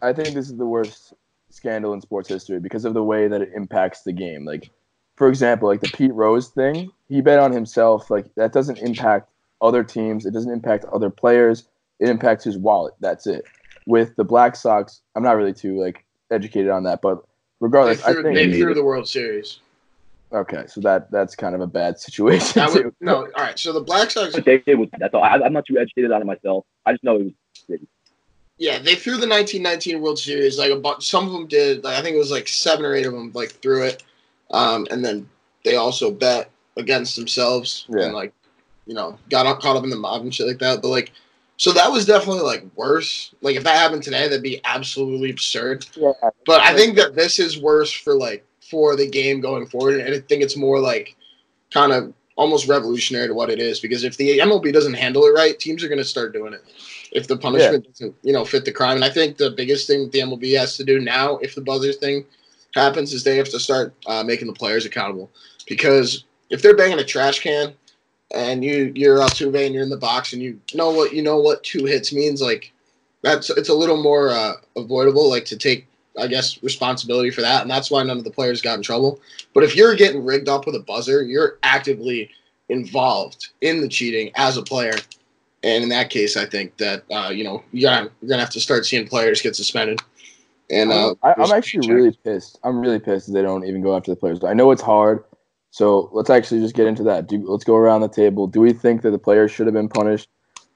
[0.00, 1.12] I think this is the worst
[1.50, 4.44] scandal in sports history because of the way that it impacts the game.
[4.44, 4.70] Like,
[5.16, 6.90] for example, like the Pete Rose thing.
[7.08, 8.10] He bet on himself.
[8.10, 9.28] Like that doesn't impact
[9.60, 10.24] other teams.
[10.24, 11.64] It doesn't impact other players.
[11.98, 12.94] It impacts his wallet.
[13.00, 13.44] That's it.
[13.86, 17.26] With the Black Sox, I'm not really too like educated on that, but They
[17.60, 19.58] regardless, I threw, think they threw the World Series.
[20.32, 20.64] Okay.
[20.66, 22.52] So that that's kind of a bad situation.
[22.54, 22.94] That too.
[23.00, 23.58] no, all right.
[23.58, 25.22] So the Black Sox, But they did was that's all.
[25.22, 26.64] I, I'm not too educated on it myself.
[26.86, 27.34] I just know it
[27.68, 27.80] was.
[28.58, 30.58] yeah, they threw the 1919 World Series.
[30.58, 31.84] Like a bunch, some of them did.
[31.84, 34.02] Like I think it was like seven or eight of them like threw it,
[34.52, 35.28] um, and then
[35.64, 38.04] they also bet against themselves Yeah.
[38.06, 38.32] and like,
[38.86, 40.80] you know, got up, caught up in the mob and shit like that.
[40.82, 41.12] But like,
[41.58, 43.34] so that was definitely like worse.
[43.42, 45.86] Like if that happened today, that'd be absolutely absurd.
[45.94, 46.12] Yeah,
[46.46, 50.14] But I think that this is worse for like for the game going forward, and
[50.14, 51.14] I think it's more like
[51.74, 55.32] kind of almost revolutionary to what it is because if the MLB doesn't handle it
[55.32, 56.62] right, teams are going to start doing it.
[57.12, 60.08] If the punishment doesn't, you know, fit the crime, and I think the biggest thing
[60.08, 62.24] the MLB has to do now, if the buzzer thing
[62.74, 65.30] happens, is they have to start uh, making the players accountable
[65.68, 67.74] because if they're banging a trash can
[68.34, 71.38] and you you're Altuve and you're in the box and you know what you know
[71.38, 72.72] what two hits means, like
[73.20, 75.86] that's it's a little more uh, avoidable, like to take
[76.18, 79.20] I guess responsibility for that, and that's why none of the players got in trouble.
[79.54, 82.30] But if you're getting rigged up with a buzzer, you're actively
[82.68, 84.94] involved in the cheating as a player,
[85.62, 88.86] and in that case, I think that uh, you know you're gonna have to start
[88.86, 90.00] seeing players get suspended.
[90.70, 92.58] And uh, I, I'm actually really pissed.
[92.64, 94.42] I'm really pissed that they don't even go after the players.
[94.44, 95.24] I know it's hard,
[95.70, 97.26] so let's actually just get into that.
[97.26, 98.46] Do, let's go around the table.
[98.46, 100.28] Do we think that the players should have been punished?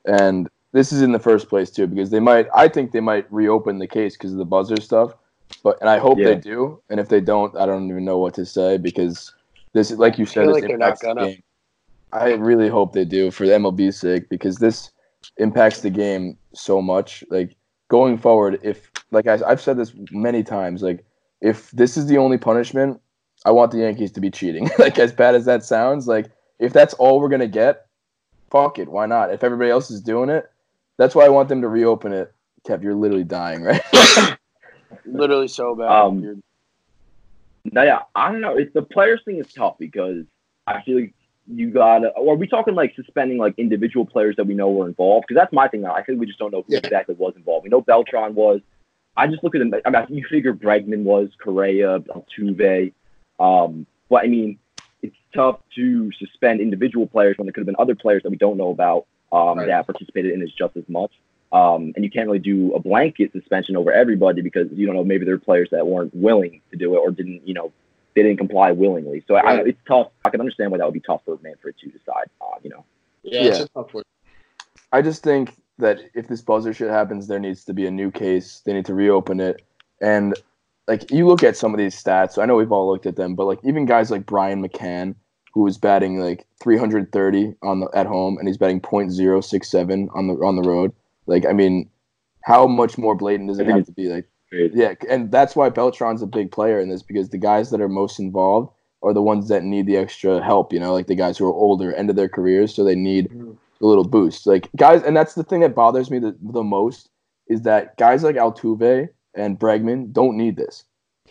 [0.07, 2.47] And this is in the first place too, because they might.
[2.55, 5.15] I think they might reopen the case because of the buzzer stuff.
[5.63, 6.35] But and I hope Yeah.
[6.35, 6.81] they do.
[6.91, 9.33] And if they don't, I don't even know what to say because
[9.73, 11.43] this, like you said, this like they're not impacts the game.
[12.13, 14.91] I really hope they do for the MLB's sake because this
[15.39, 17.25] impacts the game so much.
[17.31, 17.57] Like
[17.89, 21.05] going forward, if like I, I've said this many times, like
[21.41, 23.01] if this is the only punishment,
[23.45, 24.71] I want the Yankees to be cheating.
[24.79, 27.87] like as bad as that sounds, like if that's all we're gonna get,
[28.51, 29.33] fuck it, why not?
[29.33, 30.51] If everybody else is doing it,
[30.97, 32.33] that's why I want them to reopen it.
[32.67, 33.83] Kev, you're literally dying, right?
[35.07, 35.91] Literally so bad.
[35.91, 36.43] Um, dude.
[37.73, 38.57] No, yeah, I don't know.
[38.57, 40.25] It's the players thing is tough because
[40.67, 41.15] I feel like
[41.49, 42.01] you got.
[42.01, 45.27] to Or are we talking like suspending like individual players that we know were involved?
[45.29, 45.95] Because that's my thing now.
[45.95, 46.79] I think we just don't know who Yeah.
[46.79, 47.65] exactly was involved.
[47.65, 48.61] We know Beltran was.
[49.17, 49.73] I just look at them.
[49.85, 52.93] I mean, you figure Bregman was, Correa, Altuve.
[53.41, 54.59] Um, but I mean,
[55.03, 58.37] it's tough to suspend individual players when there could have been other players that we
[58.37, 59.67] don't know about um, Right.
[59.69, 61.11] that participated in this just as much.
[61.53, 65.05] Um, and you can't really do a blanket suspension over everybody because you don't know
[65.05, 67.73] maybe there are players that weren't willing to do it or didn't you know
[68.15, 69.23] they didn't comply willingly.
[69.29, 70.09] So I, it's tough.
[70.25, 72.27] I can understand why that would be tough for Manfred to decide.
[72.41, 72.85] Uh, you know,
[73.23, 73.65] yeah, it's Yeah.
[73.65, 74.05] a tough one.
[74.93, 78.11] I just think that if this buzzer shit happens, there needs to be a new
[78.11, 78.63] case.
[78.65, 79.63] They need to reopen it.
[80.01, 80.35] And
[80.89, 83.35] like you look at some of these stats, I know we've all looked at them,
[83.35, 85.15] but like even guys like Brian McCann,
[85.53, 90.35] who was batting like 330 on the at home and he's batting .067 on the
[90.35, 90.93] on the road.
[91.27, 91.91] Like I mean,
[92.43, 94.09] how much more blatant does it I have to be?
[94.09, 94.79] Like crazy.
[94.79, 97.89] yeah, and that's why Beltran's a big player in this because the guys that are
[97.89, 100.73] most involved are the ones that need the extra help.
[100.73, 103.31] You know, like the guys who are older, end of their careers, so they need
[103.81, 104.47] a little boost.
[104.47, 107.11] Like guys, and that's the thing that bothers me the, the most
[107.49, 110.85] is that guys like Altuve and Bregman don't need this.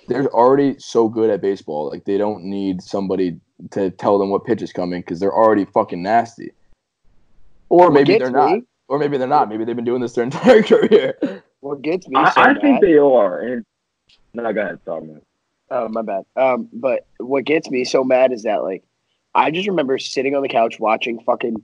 [0.07, 1.89] They're already so good at baseball.
[1.89, 3.39] Like they don't need somebody
[3.71, 6.51] to tell them what pitch is coming because they're already fucking nasty.
[7.69, 8.59] Or maybe gets they're not.
[8.89, 9.49] Me- Or maybe they're not.
[9.49, 11.41] Maybe they've been doing this their entire career.
[11.61, 13.39] What gets me I, so I mad, think they are.
[13.39, 13.65] And
[14.33, 15.21] no, go ahead, sorry, man.
[15.71, 16.25] Oh, my bad.
[16.35, 18.83] Um, but what gets me so mad is that like
[19.33, 21.61] I just remember sitting on the couch watching fucking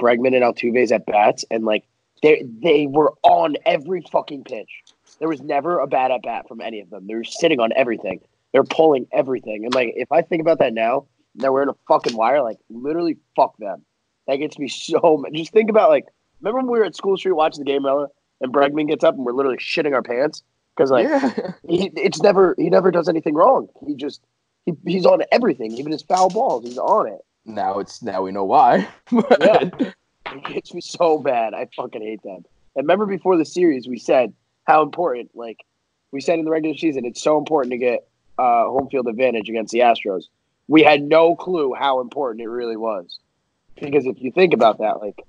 [0.00, 1.84] Bregman and Altuve's at bats, and like
[2.22, 4.82] they they were on every fucking pitch.
[5.18, 7.06] There was never a bad at bat from any of them.
[7.06, 8.20] They were sitting on everything.
[8.52, 11.06] They're pulling everything, and like if I think about that now,
[11.36, 13.84] that we're in a fucking wire, like literally fuck them.
[14.28, 15.32] That gets me so mad.
[15.34, 16.06] Just think about like
[16.40, 18.08] remember when we were at School Street watching the game, Ella,
[18.40, 20.42] and Bregman gets up and we're literally shitting our pants
[20.76, 21.52] because like yeah.
[21.68, 23.68] he it's never he never does anything wrong.
[23.86, 24.22] He just
[24.66, 26.64] he, he's on everything, even his foul balls.
[26.64, 27.20] He's on it.
[27.44, 28.88] Now it's now we know why.
[29.40, 29.70] Yeah.
[30.32, 31.54] It gets me so bad.
[31.54, 32.44] I fucking hate them.
[32.76, 34.32] And remember before the series, we said
[34.64, 35.30] how important.
[35.34, 35.58] Like
[36.12, 38.06] we said in the regular season, it's so important to get
[38.38, 40.24] uh, home field advantage against the Astros.
[40.68, 43.18] We had no clue how important it really was.
[43.80, 45.20] Because if you think about that, like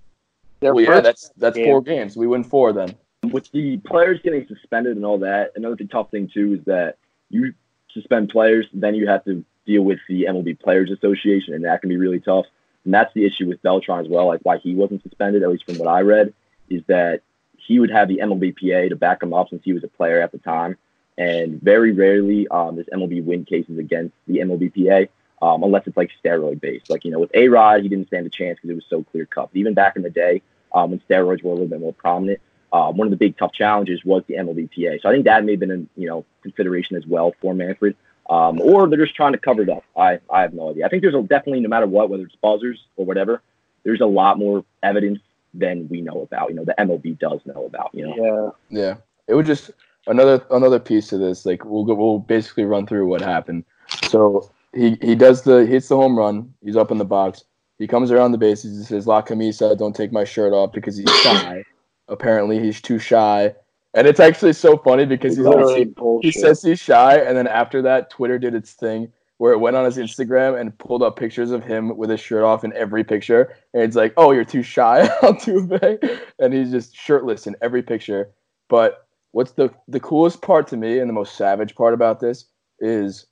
[0.61, 2.15] their Well, yeah, that's that's game- four games.
[2.15, 2.95] We win four then.
[3.31, 6.97] with the players getting suspended and all that, another tough thing too is that
[7.29, 7.53] you
[7.93, 11.89] suspend players, then you have to deal with the MLB Players Association, and that can
[11.89, 12.45] be really tough.
[12.85, 14.27] And that's the issue with Beltran as well.
[14.27, 16.33] Like why he wasn't suspended, at least from what I read,
[16.69, 17.21] is that
[17.57, 20.31] he would have the MLBPA to back him up since he was a player at
[20.31, 20.77] the time.
[21.17, 25.09] And very rarely um, does MLB win cases against the MLBPA
[25.41, 26.89] um, unless it's like steroid based.
[26.89, 29.03] Like you know, with A Rod, he didn't stand a chance because it was so
[29.03, 29.49] clear cut.
[29.51, 30.41] But even back in the day,
[30.73, 32.39] um, when steroids were a little bit more prominent,
[32.71, 35.01] uh, one of the big tough challenges was the MLBPA.
[35.01, 37.95] So I think that may have been a you know consideration as well for Manfred.
[38.29, 39.83] Um, or they're just trying to cover it up.
[39.97, 40.85] I, I have no idea.
[40.85, 43.41] I think there's a, definitely no matter what, whether it's buzzers or whatever,
[43.83, 45.19] there's a lot more evidence
[45.53, 46.49] than we know about.
[46.49, 47.89] You know, the MLB does know about.
[47.93, 48.79] You know, Yeah.
[48.79, 48.95] Yeah,
[49.27, 49.71] it would just
[50.07, 51.45] another another piece to this.
[51.45, 53.65] Like we'll go, we'll basically run through what happened.
[54.03, 56.53] So he he does the hits the home run.
[56.63, 57.43] He's up in the box.
[57.81, 58.77] He comes around the bases.
[58.77, 61.63] He says, "La camisa, don't take my shirt off because he's shy."
[62.07, 63.55] Apparently, he's too shy.
[63.95, 65.91] And it's actually so funny because he's Literally
[66.21, 69.75] he says he's shy, and then after that, Twitter did its thing where it went
[69.75, 73.03] on his Instagram and pulled up pictures of him with his shirt off in every
[73.03, 73.51] picture.
[73.73, 76.21] And it's like, oh, you're too shy, Altuve.
[76.37, 78.29] And he's just shirtless in every picture.
[78.69, 82.45] But what's the, the coolest part to me and the most savage part about this
[82.79, 83.25] is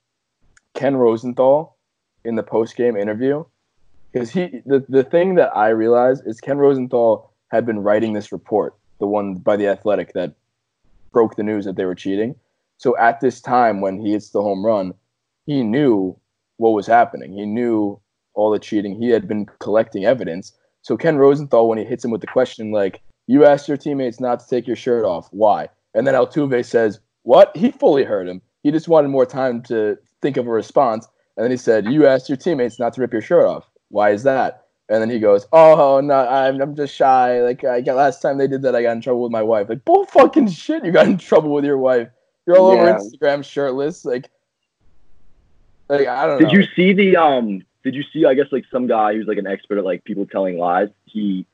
[0.73, 1.77] Ken Rosenthal
[2.25, 3.43] in the post game interview.
[4.11, 8.31] Because he the, the thing that I realized is Ken Rosenthal had been writing this
[8.31, 10.33] report, the one by the athletic that
[11.11, 12.35] broke the news that they were cheating.
[12.77, 14.93] So at this time when he hits the home run,
[15.45, 16.17] he knew
[16.57, 17.33] what was happening.
[17.33, 17.99] He knew
[18.33, 18.95] all the cheating.
[18.95, 20.53] He had been collecting evidence.
[20.81, 24.19] So Ken Rosenthal, when he hits him with the question like, "You asked your teammates
[24.19, 25.29] not to take your shirt off.
[25.31, 28.41] Why?" and then Altuve says, "What?" He fully heard him.
[28.63, 31.07] He just wanted more time to think of a response.
[31.37, 33.69] And then he said, "You asked your teammates not to rip your shirt off.
[33.89, 37.41] Why is that?" And then he goes, "Oh no, I'm, I'm just shy.
[37.41, 39.69] Like I got last time they did that, I got in trouble with my wife.
[39.69, 42.09] Like bull fucking shit, you got in trouble with your wife.
[42.47, 42.81] You're all Yeah.
[42.81, 44.05] over Instagram shirtless.
[44.05, 44.29] Like,
[45.89, 46.49] like I don't know.
[46.49, 46.59] Did know.
[46.59, 47.61] you see the um?
[47.83, 48.25] Did you see?
[48.25, 50.89] I guess like some guy who's like an expert at like people telling lies.
[51.05, 51.45] He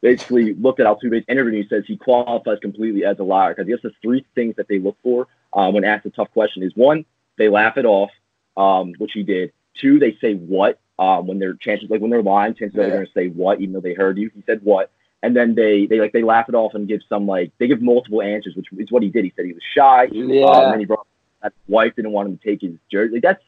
[0.00, 3.66] basically looked at Altuve's interview and he says he qualifies completely as a liar because
[3.66, 6.62] I guess the three things that they look for uh, when asked a tough question
[6.62, 7.06] is one,
[7.38, 8.10] they laugh it off,
[8.56, 9.52] um, which he did.
[9.80, 12.90] Two, they say what um, when their chances like when they're lying, chances are they're
[12.90, 14.30] going to say what even though they heard you.
[14.34, 14.90] He said what.
[15.22, 17.80] And then they, they like they laugh it off and give some like they give
[17.80, 19.24] multiple answers, which is what he did.
[19.24, 20.08] He said he was shy.
[20.12, 20.44] Yeah.
[20.44, 21.06] Um, and then he brought
[21.42, 23.14] that his wife didn't want him to take his jersey.
[23.14, 23.44] Like that's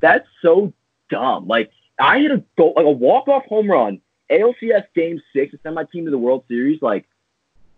[0.00, 0.72] that's so
[1.10, 1.46] dumb.
[1.46, 5.58] Like I hit a goal, like a walk off home run, ALCS Game Six to
[5.62, 6.82] send my team to the World Series.
[6.82, 7.06] Like,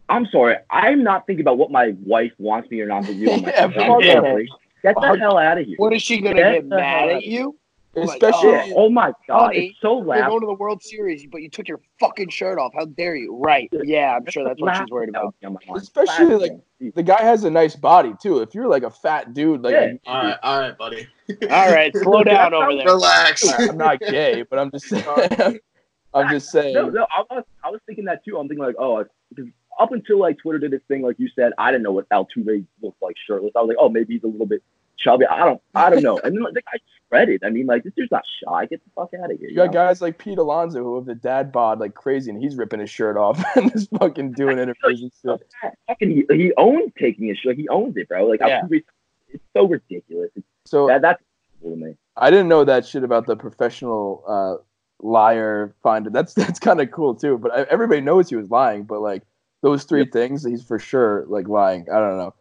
[0.08, 3.26] I'm sorry, I'm not thinking about what my wife wants me or not to do.
[3.26, 4.38] Yeah, yeah.
[4.82, 5.76] Get the hell out of here.
[5.78, 7.56] What is she gonna Get get mad at you?
[7.96, 8.72] Especially Yeah.
[8.76, 11.66] Oh my god, Honey, it's so We're going to the World Series, but you took
[11.66, 12.72] your fucking shirt off.
[12.74, 13.36] How dare you?
[13.36, 13.68] Right.
[13.72, 15.34] Yeah, I'm sure that's what she's worried about.
[15.74, 16.60] Especially, like,
[16.94, 18.40] the guy has a nice body too.
[18.40, 19.92] If you're like a fat dude, like Yeah.
[20.06, 21.08] All right, all right, buddy.
[21.50, 22.86] All right, slow down over there.
[22.86, 23.48] Relax.
[23.58, 25.04] I'm not gay, but I'm just saying.
[26.14, 26.74] I'm just saying.
[26.74, 28.38] No, no, I was, I was thinking that too.
[28.38, 31.52] I'm thinking like, oh, because up until like Twitter did its thing, like you said,
[31.58, 33.52] I didn't know what Altuve looked like shirtless.
[33.56, 34.62] I was like, oh, maybe he's a little bit
[34.98, 35.26] chubby.
[35.26, 36.18] I don't, I don't know.
[36.18, 36.78] And then like, the guy
[37.08, 37.44] shredded.
[37.44, 38.66] I mean, like this dude's not shy.
[38.66, 39.48] Get the fuck out of here.
[39.48, 39.72] You got know?
[39.72, 42.90] guys like Pete Alonso who have the dad bod like crazy, and he's ripping his
[42.90, 45.72] shirt off and just fucking doing interviews and shit.
[45.86, 47.56] Fucking, he, he owns taking his shirt.
[47.56, 48.26] He owns it, bro.
[48.26, 48.62] Like Yeah.
[48.62, 48.84] Altuve,
[49.28, 50.30] it's so ridiculous.
[50.36, 51.22] It's, So that, that's
[51.62, 51.96] cool to me.
[52.16, 54.62] I didn't know that shit about the professional uh,
[55.06, 56.10] liar finder.
[56.10, 57.38] That's that's kind of cool too.
[57.38, 58.84] But I, everybody knows he was lying.
[58.84, 59.22] But like
[59.62, 61.86] those three things, he's for sure like lying.
[61.90, 62.34] I don't know.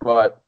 [0.00, 0.42] But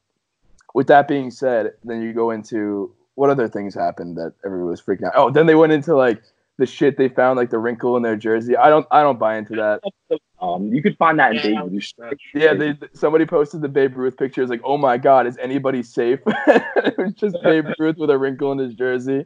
[0.75, 4.81] with that being said, then you go into what other things happened that everyone was
[4.81, 5.13] freaking out.
[5.17, 6.23] Oh, then they went into like
[6.59, 8.57] the shit they found, like the wrinkle in their jersey.
[8.57, 9.81] I don't I don't buy into that.
[10.41, 11.93] Um, you could find that in Yeah, Babe Ruth.
[12.35, 14.43] Yeah, they, somebody posted the Babe Ruth picture.
[14.43, 16.21] It's like, oh my god, is anybody safe?
[16.27, 19.25] it was just Babe Ruth with a wrinkle in his jersey.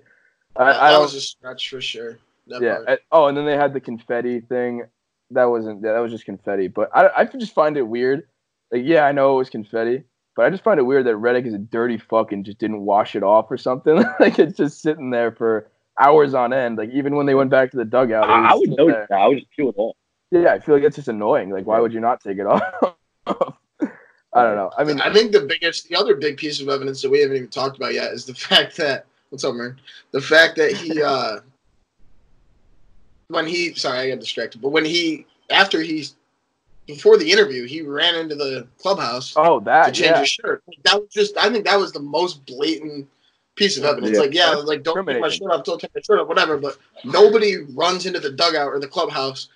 [0.56, 1.02] I, that I that don't.
[1.02, 2.18] was a stretch for sure.
[2.48, 2.78] That Yeah.
[2.84, 3.00] part.
[3.12, 4.84] oh, and then they had the confetti thing.
[5.30, 5.82] That wasn't.
[5.82, 6.68] Yeah, that was just confetti.
[6.68, 8.26] But I, I just find it weird.
[8.70, 11.46] Like, yeah, I know it was confetti, but I just find it weird that Reddick
[11.46, 13.96] is a dirty fuck and just didn't wash it off or something.
[14.20, 15.68] like it's just sitting there for
[16.00, 16.78] hours on end.
[16.78, 19.20] Like even when they went back to the dugout, I, I would still notice that.
[19.20, 19.96] I would just peel it off.
[20.30, 21.50] Yeah, I feel like it's just annoying.
[21.50, 22.62] Like, why would you not take it off?
[24.34, 24.70] I don't know.
[24.78, 27.36] I mean, I think the biggest, the other big piece of evidence that we haven't
[27.36, 29.78] even talked about yet is the fact that what's up, man?
[30.12, 31.40] The fact that he, uh
[33.28, 36.16] when he, sorry, I got distracted, but when he, after he's,
[36.86, 40.20] before the interview, he ran into the clubhouse oh, that to that change yeah.
[40.20, 40.62] his shirt.
[40.84, 43.08] That was just, I think that was the most blatant
[43.54, 44.14] piece of evidence.
[44.16, 44.20] Yeah.
[44.20, 46.56] Like, yeah, like don't take my shirt off, don't take my shirt off, whatever.
[46.58, 49.48] But nobody runs into the dugout or the clubhouse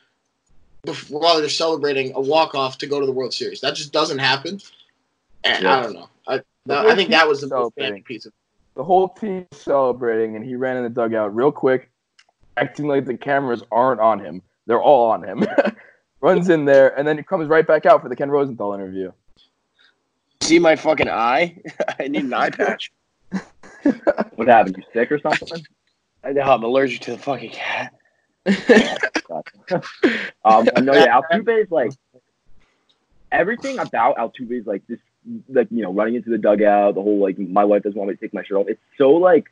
[0.85, 3.61] before, while they're celebrating a walk off to go to the World Series.
[3.61, 4.61] That just doesn't happen.
[5.45, 6.09] And I don't know.
[6.29, 7.93] I, The I think that was the most celebrating.
[7.93, 8.33] panic piece of.
[8.75, 11.91] the whole team celebrating, and he ran in the dugout real quick,
[12.57, 14.43] acting like the cameras aren't on him.
[14.67, 15.45] They're all on him.
[16.21, 19.13] Runs in there, and then he comes right back out for the Ken Rosenthal interview.
[20.43, 21.59] See my fucking eye?
[22.01, 22.93] I need an eye patch.
[24.35, 24.77] What happened?
[24.79, 25.65] You sick or something?
[26.25, 27.95] I know I'm allergic to the fucking cat.
[30.45, 31.93] um, no, yeah, Altuve is like
[33.31, 34.99] everything about Altuve is like this,
[35.49, 36.95] like you know, running into the dugout.
[36.97, 38.67] The whole like, my wife doesn't want me to take my shirt off.
[38.69, 39.47] It's so like,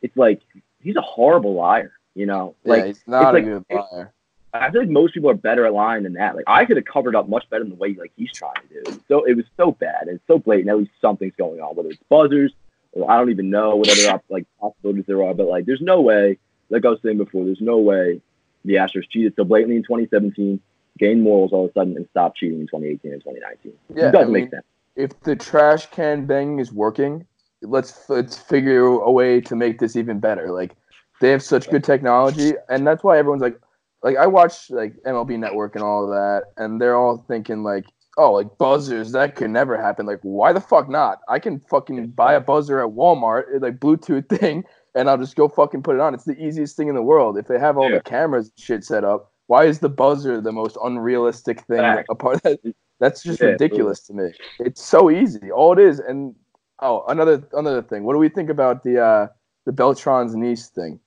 [0.00, 0.40] it's like
[0.82, 1.92] he's a horrible liar.
[2.14, 4.12] You know, Yeah, like he's not a like- good liar.
[4.54, 6.36] I feel like most people are better at lying than that.
[6.36, 8.82] Like I could have covered up much better than the way like he's trying to
[8.84, 9.02] do.
[9.08, 10.70] So it was so bad and so blatant.
[10.70, 12.52] At least something's going on, whether it's buzzers
[12.92, 15.34] or I don't even know what other like possibilities there are.
[15.34, 16.38] But like, there's no way.
[16.70, 18.20] Like I was saying before, there's no way
[18.64, 20.60] the Astros cheated so blatantly in 2017,
[20.98, 23.72] gained morals all of a sudden, and stopped cheating in 2018 and 2019.
[23.94, 24.64] Yeah, it doesn't I make sense.
[24.96, 27.26] If the trash can banging is working,
[27.62, 30.50] let's let's figure a way to make this even better.
[30.52, 30.76] Like
[31.20, 33.60] they have such good technology, and that's why everyone's like,
[34.04, 37.86] like I watch like MLB Network and all of that, and they're all thinking like,
[38.18, 40.06] oh, like buzzers that could never happen.
[40.06, 41.18] Like why the fuck not?
[41.28, 44.62] I can fucking buy a buzzer at Walmart, like Bluetooth thing,
[44.94, 46.14] and I'll just go fucking put it on.
[46.14, 47.38] It's the easiest thing in the world.
[47.38, 47.96] If they have all Yeah.
[47.96, 52.42] the cameras and shit set up, why is the buzzer the most unrealistic thing apart?
[52.44, 52.60] That
[53.00, 54.30] that's just Yeah, ridiculous to me.
[54.60, 55.50] It's so easy.
[55.50, 56.34] All it is, and
[56.82, 58.04] oh, another another thing.
[58.04, 59.26] What do we think about the uh
[59.64, 61.00] the Beltran's niece thing?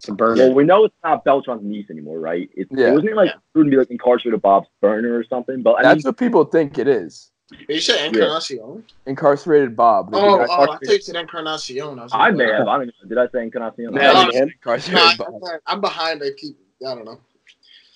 [0.00, 0.46] It's a burner.
[0.46, 2.48] Well, we know it's not Beltran's niece anymore, right?
[2.54, 2.92] It, Yeah.
[2.92, 5.60] Wasn't it like going to be like incarcerated Bob's burner or something?
[5.60, 7.30] But I That's mean, what people think it is.
[7.50, 8.82] Did you say Encarnacion?
[9.04, 10.10] Incarcerated Bob.
[10.10, 11.98] The Oh, guy- oh, I thought you said Encarnacion.
[11.98, 12.66] I, was I may have.
[12.66, 12.92] I don't know.
[13.10, 13.92] Did I say Encarnacion?
[13.92, 14.42] Yeah, No, you did.
[14.54, 15.42] Incarcerated No, Bob.
[15.44, 16.22] I- I'm behind.
[16.22, 16.56] I keep.
[16.80, 17.20] I don't know.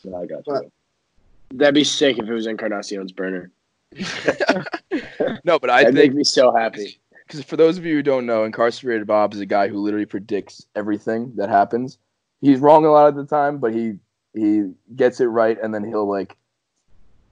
[0.04, 0.70] No, I got you.
[1.54, 3.50] That'd be sick if it was Encarnacion's burner.
[5.44, 6.98] no, but I That'd make me so happy.
[7.26, 10.06] Because for those of you who don't know, incarcerated Bob is a guy who literally
[10.06, 11.98] predicts everything that happens.
[12.40, 13.94] He's wrong a lot of the time, but he
[14.34, 16.36] he gets it right, and then he'll like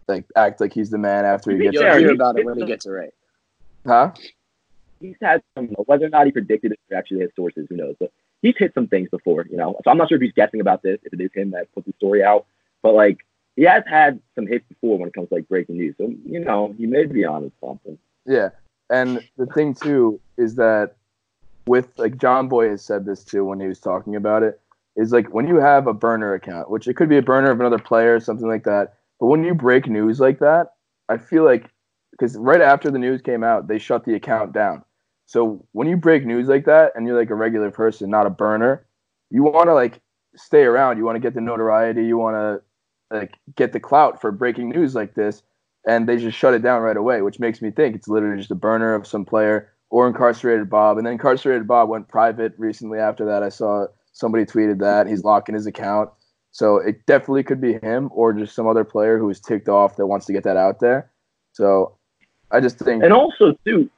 [0.09, 2.45] like act like he's the man after he gets You'll Yeah, hear he- about it
[2.45, 3.13] when he gets it right.
[3.87, 4.13] huh.
[5.01, 7.97] He's had some, whether or not he predicted it or actually has sources, who knows?
[7.99, 9.77] But he's hit some things before, you know.
[9.85, 11.85] So I'm not sure if he's guessing about this, if it is him that put
[11.85, 12.47] the story out.
[12.83, 13.19] But like,
[13.57, 15.97] he has had some hits before when it comes to like breaking news.
[15.99, 17.99] So you know, he may be on to something.
[18.27, 18.51] Yeah,
[18.93, 20.97] and the thing too is that
[21.67, 24.61] with like Jomboy has said this too when he was talking about it
[24.97, 27.59] is like when you have a burner account, which it could be a burner of
[27.59, 30.75] another player or something like that, but when you break news like that,
[31.09, 31.71] I feel like
[32.11, 34.85] because right after the news came out, they shut the account down.
[35.25, 38.31] So when you break news like that and you're like a regular person, not a
[38.31, 38.85] burner,
[39.31, 40.01] you want to like
[40.37, 40.99] stay around.
[40.99, 42.05] You want to get the notoriety.
[42.05, 45.43] You want to like get the clout for breaking news like this
[45.87, 48.51] and they just shut it down right away, which makes me think it's literally just
[48.51, 50.97] a burner of some player or incarcerated Bob.
[50.97, 53.43] And then incarcerated Bob went private recently after that.
[53.43, 56.11] I saw somebody tweeted that he's locking his account.
[56.51, 59.97] So it definitely could be him or just some other player who is ticked off
[59.97, 61.11] that wants to get that out there.
[61.53, 61.97] So
[62.51, 63.91] I just think And also, too,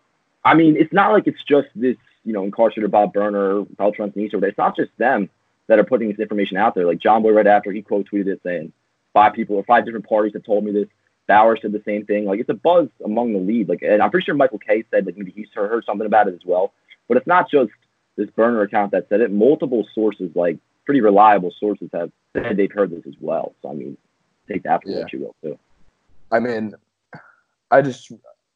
[0.45, 4.33] I mean, it's not like it's just this, you know, incarcerated Bob Burner, Beltran's niece,
[4.35, 4.45] or.
[4.45, 5.29] It's not just them
[5.67, 6.87] that are putting this information out there.
[6.87, 8.73] Like Jomboy, right after he quote tweeted it saying,
[9.13, 10.89] five people or five different parties have told me this.
[11.27, 12.27] Bauer said the same thing.
[12.27, 13.69] Like it's a buzz among the league.
[13.69, 16.29] Like, and I'm pretty sure Michael Kay said like maybe he's heard, heard something about
[16.29, 16.73] it as well.
[17.09, 17.71] But it's not just
[18.17, 19.33] this burner account that said it.
[19.33, 23.55] Multiple sources, like pretty reliable sources, have said they've heard this as well.
[23.63, 23.97] So I mean,
[24.49, 25.01] take that for Yeah.
[25.01, 25.59] what you will too.
[26.31, 26.75] I mean,
[27.71, 28.13] I just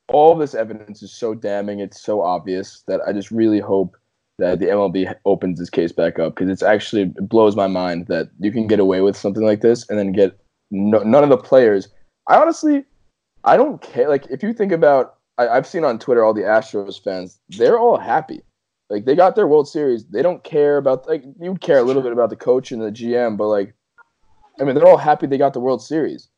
[0.08, 1.80] all this evidence is so damning.
[1.80, 3.96] It's so obvious that I just really hope
[4.38, 8.06] that the MLB opens this case back up because it's actually it blows my mind
[8.06, 10.38] that you can get away with something like this and then get
[10.70, 11.88] no, none of the players.
[12.28, 12.84] I honestly,
[13.44, 14.08] I don't care.
[14.08, 17.40] Like if you think about, I, I've seen on Twitter all the Astros fans.
[17.48, 18.42] They're all happy.
[18.90, 20.06] Like they got their World Series.
[20.06, 22.80] They don't care about like you would care a little bit about the coach and
[22.80, 23.74] the GM, but like,
[24.60, 26.28] I mean, they're all happy they got the World Series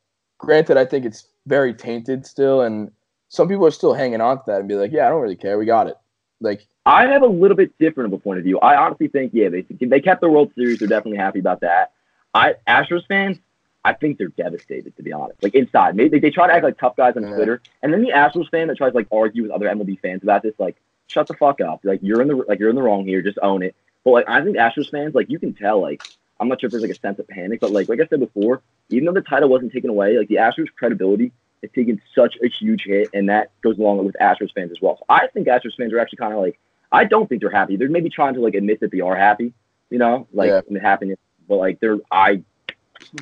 [0.41, 2.91] granted, I think it's very tainted still, and
[3.29, 5.37] some people are still hanging on to that and be like, "Yeah, I don't really
[5.37, 5.59] care.
[5.59, 5.97] We got it."
[6.41, 8.59] Like, I have a little bit different of a point of view.
[8.59, 10.79] I honestly think, yeah, they they kept the World Series.
[10.79, 11.93] They're definitely happy about that.
[12.35, 13.39] I Astros fans,
[13.85, 15.43] I think they're devastated to be honest.
[15.43, 17.35] Like inside, maybe they, they try to act like tough guys on Yeah.
[17.35, 20.23] Twitter, and then the Astros fan that tries to like argue with other MLB fans
[20.23, 21.81] about this, like, shut the fuck up.
[21.85, 23.23] Like you're in the like you're in the wrong here.
[23.23, 23.75] Just own it.
[24.05, 26.03] But like I think Astros fans, like you can tell, like
[26.39, 28.21] I'm not sure if there's like a sense of panic, but like like I said
[28.21, 32.37] before, even though the title wasn't taken away, like the Astros credibility is taking such
[32.43, 34.97] a huge hit, and that goes along with Astros fans as well.
[34.99, 36.59] So I think Astros fans are actually kind of like
[36.93, 37.77] I don't think they're happy.
[37.77, 39.53] They're maybe trying to like admit that they are happy,
[39.91, 40.81] you know, like Yeah.
[40.81, 42.43] happiness, but like they're I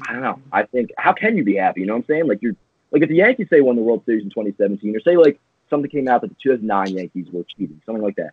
[0.08, 0.40] I don't know.
[0.52, 1.80] I think how can you be happy?
[1.80, 2.26] You know what I'm saying?
[2.26, 2.56] Like you're
[2.90, 5.38] like if the Yankees say won the World Series in 2017, or say like
[5.70, 8.30] something came out that the 2009 Yankees were cheating, something like that.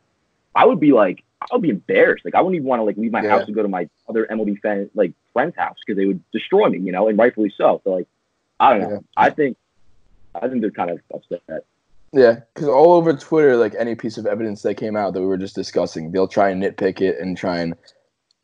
[0.55, 2.23] I would be like, I would be embarrassed.
[2.23, 3.29] Like I wouldn't even want to like leave my Yeah.
[3.31, 6.69] house and go to my other MLB fan like friend's house because they would destroy
[6.69, 7.81] me, you know, and rightfully so.
[7.83, 8.07] So like,
[8.59, 8.89] I don't know.
[8.91, 8.99] Yeah.
[9.17, 9.57] I think,
[10.33, 11.41] I think they're kind of upset.
[12.13, 15.27] yeah, because all over Twitter, like any piece of evidence that came out that we
[15.27, 17.75] were just discussing, they'll try and nitpick it and try and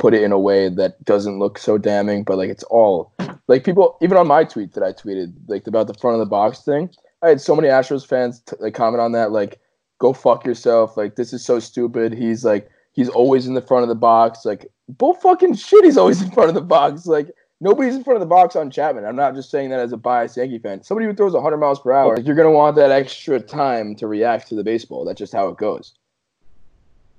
[0.02, 2.24] put it in a way that doesn't look so damning.
[2.24, 3.14] But like, it's all
[3.48, 6.30] like people, even on my tweet that I tweeted, like about the front of the
[6.30, 6.90] box thing.
[7.22, 9.60] I had so many Astros fans t- like comment on that, like,
[10.00, 12.14] "Go fuck yourself!" Like, this is so stupid.
[12.14, 14.44] He's like, he's always in the front of the box.
[14.44, 15.86] Like, bull fucking shit.
[15.86, 17.06] He's always in front of the box.
[17.06, 17.30] Like,
[17.60, 19.06] nobody's in front of the box on Chapman.
[19.06, 20.82] I'm not just saying that as a biased Yankee fan.
[20.82, 24.48] Somebody who throws 100 miles per hour, you're gonna want that extra time to react
[24.48, 25.06] to the baseball.
[25.06, 25.94] That's just how it goes.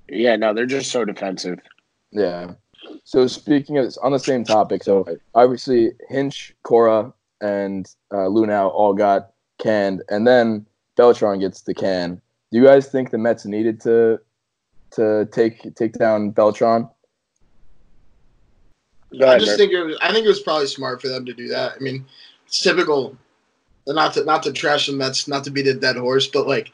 [0.09, 1.59] Yeah, no, they're just so defensive.
[2.11, 2.55] Yeah.
[3.03, 8.71] So speaking of this, on the same topic, so obviously Hinch, Cora, and uh, Luhnow
[8.71, 10.65] all got canned, and then
[10.95, 12.21] Beltran gets the can.
[12.51, 14.19] Do you guys think the Mets needed to
[14.91, 16.87] to take take down Beltran?
[19.19, 19.57] Go I just Murph.
[19.57, 19.97] think it was.
[20.01, 21.73] I think it was probably smart for them to do that.
[21.73, 22.05] I mean,
[22.47, 23.17] it's typical.
[23.85, 26.71] Not to not to trash the Mets, not to beat a dead horse, but like,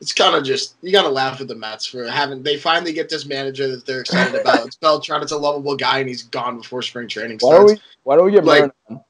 [0.00, 2.42] it's kind of just you gotta laugh at the Mets for having.
[2.42, 4.66] They finally get this manager that they're excited about.
[4.66, 5.22] It's Beltran.
[5.22, 7.82] It's a lovable guy, and he's gone before spring training Why don't starts.
[7.82, 9.00] we Why don't we get Like- Mern?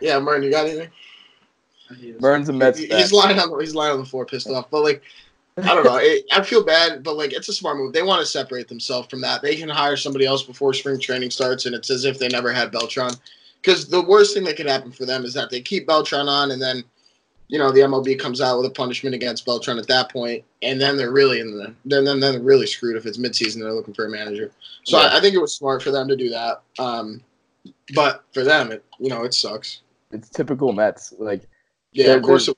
[0.00, 0.90] Yeah, Mern, you got anything?
[2.20, 4.70] Mern's a Mets He- he's lying on the he's lying on the floor, pissed off.
[4.70, 5.02] But like,
[5.58, 5.96] I don't know.
[5.96, 7.92] It, I feel bad, but like, it's a smart move.
[7.92, 9.40] They want to separate themselves from that.
[9.40, 12.52] They can hire somebody else before spring training starts, and it's as if they never
[12.52, 13.12] had Beltran.
[13.62, 16.50] Because the worst thing that could happen for them is that they keep Beltran on,
[16.50, 16.84] and then,
[17.48, 20.80] you know, the MLB comes out with a punishment against Beltran at that point, and
[20.80, 23.60] then they're really in the then then, then they're really screwed if it's midseason.
[23.60, 24.50] They're looking for a manager.
[24.84, 26.62] So I, I think it was smart for them to do that.
[26.78, 27.22] Um,
[27.94, 29.82] but for them, it you know, it sucks.
[30.10, 31.14] It's typical Mets.
[31.18, 31.48] Like
[31.92, 32.48] Yeah, of course.
[32.48, 32.56] It,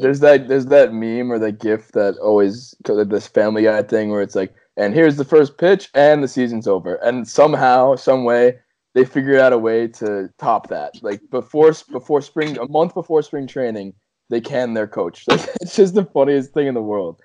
[0.00, 4.22] there's that there's that meme or that gif that always this Family Guy thing where
[4.22, 8.58] it's like, and here's the first pitch and the season's over, and somehow, some way,
[8.94, 10.94] they figured out a way to top that.
[11.02, 13.94] Like before before spring, a month before spring training,
[14.32, 15.26] they can their coach.
[15.60, 17.20] It's just the funniest thing in the world.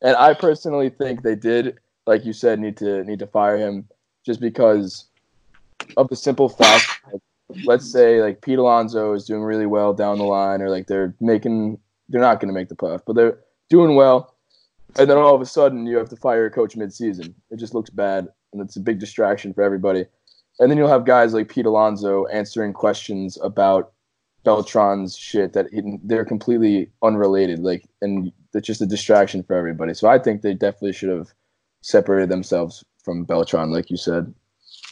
[0.00, 3.88] And I personally think they did, like you said, need to need to fire him
[4.24, 5.06] just because
[5.96, 7.00] of the simple fact.
[7.12, 7.20] Like,
[7.64, 11.14] let's say like Pete Alonso is doing really well down the line, or like they're
[11.20, 13.38] making they're not going to make the playoff, but they're
[13.68, 14.34] doing well.
[14.98, 17.34] And then all of a sudden, you have to fire a coach mid-season.
[17.50, 20.04] It just looks bad, and it's a big distraction for everybody.
[20.60, 23.91] And then you'll have guys like Pete Alonso answering questions about
[24.44, 29.94] Beltran's shit that he, they're completely unrelated, like, and it's just a distraction for everybody.
[29.94, 31.32] So I think they definitely should have
[31.82, 34.32] separated themselves from Beltran, like you said.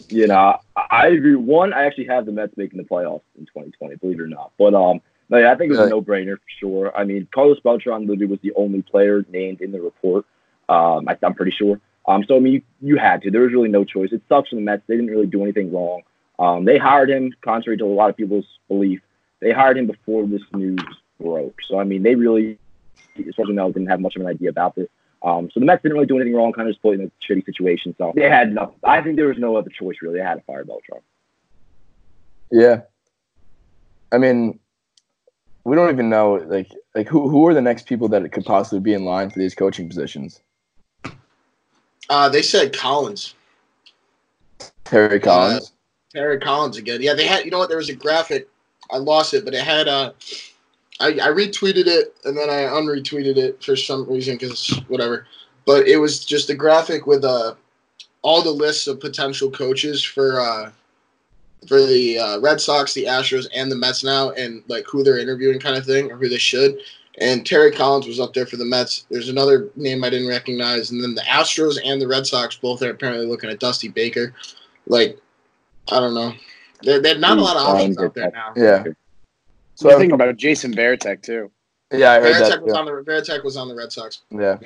[0.09, 0.57] You know,
[0.90, 1.36] I, agree.
[1.36, 4.53] One, I actually have the Mets making the playoffs in 2020, believe it or not.
[4.59, 6.96] But um, no, yeah, I think it was a no-brainer for sure.
[6.96, 10.24] I mean, Carlos Beltran literally was the only player named in the report.
[10.68, 11.80] Um, I, I'm pretty sure.
[12.07, 13.30] Um, so I mean, you, you had to.
[13.30, 14.11] There was really no choice.
[14.12, 14.82] It sucks for the Mets.
[14.86, 16.03] They didn't really do anything wrong.
[16.38, 19.01] Um, they hired him, contrary to a lot of people's belief.
[19.41, 20.80] They hired him before this news
[21.20, 21.59] broke.
[21.68, 22.59] So I mean, they really,
[23.18, 24.88] as far as we know, didn't have much of an idea about this.
[25.22, 27.11] Um, so the Mets didn't really do anything wrong, kind of just put in a
[27.24, 27.95] shitty situation.
[27.99, 28.74] So they had no.
[28.82, 30.18] I think there was no other choice really.
[30.18, 31.01] They had to fire Beltran.
[32.51, 32.82] Yeah.
[34.12, 34.59] I mean,
[35.64, 38.80] we don't even know like like who who are the next people that could possibly
[38.80, 40.41] be in line for these coaching positions.
[42.09, 43.34] uh, they said Collins.
[44.84, 45.72] Terry Collins.
[46.12, 47.01] Terry Collins again.
[47.03, 47.45] Yeah, they had.
[47.45, 47.68] You know what?
[47.68, 48.49] There was a graphic.
[48.93, 49.88] I lost it, but it had.
[49.88, 50.12] Uh,
[51.01, 55.26] I, I retweeted it and then I unretweeted it for some reason because whatever.
[55.64, 57.55] But it was just a graphic with uh,
[58.22, 60.70] all the lists of potential coaches for uh,
[61.66, 65.18] for the uh, Red Sox, the Astros, and the Mets now, and like who they're
[65.18, 66.78] interviewing, kind of thing, or who they should.
[67.20, 69.05] And Terry Collins was up there for the Mets.
[69.11, 72.82] There's another name I didn't recognize, and then the Astros and the Red Sox both
[72.82, 74.34] are apparently looking at Dusty Baker.
[74.86, 75.18] Like,
[75.93, 76.32] I don't know.
[76.82, 78.52] There, there's not a lot of options out there now.
[78.56, 78.84] Yeah.
[79.74, 81.50] So I'm thinking about Jason Varitek too.
[81.92, 82.62] Yeah, I heard Varitek that.
[82.62, 82.78] was too.
[82.78, 84.20] on the Varitek was on the Red Sox.
[84.30, 84.58] Yeah.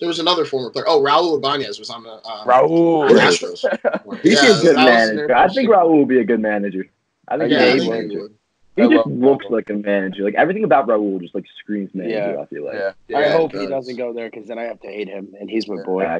[0.00, 0.84] There was another former player.
[0.88, 3.08] Oh, Raul Ibanez was on the um, Raul.
[3.10, 3.60] Astros.
[4.22, 5.34] He'd Yeah, be a good manager.
[5.36, 6.86] I think Raul would be a good manager.
[7.28, 8.34] I think Yeah, he's I a think good he would.
[8.76, 9.50] He I just looks Raul.
[9.52, 10.24] like a manager.
[10.24, 12.34] Like everything about Raul just like screams manager.
[12.34, 12.40] Yeah.
[12.42, 12.74] I feel like.
[13.08, 13.18] Yeah.
[13.18, 13.70] I hope it he does.
[13.86, 16.18] doesn't go there because then I have to hate him, and he's my boy.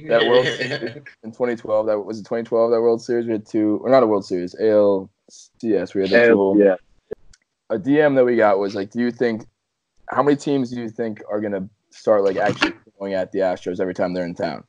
[0.00, 0.18] Yeah.
[0.18, 1.86] That World Series in 2012.
[1.86, 2.22] That was it.
[2.22, 2.70] 2012.
[2.70, 3.26] That World Series.
[3.26, 4.54] We had two, or not a World Series.
[4.54, 5.94] ALCS.
[5.94, 6.62] We had the Hell, two.
[6.62, 6.76] yeah.
[7.70, 9.46] A DM that we got was like, do you think?
[10.10, 13.80] How many teams do you think are gonna start like actually going at the Astros
[13.80, 14.64] every time they're in town?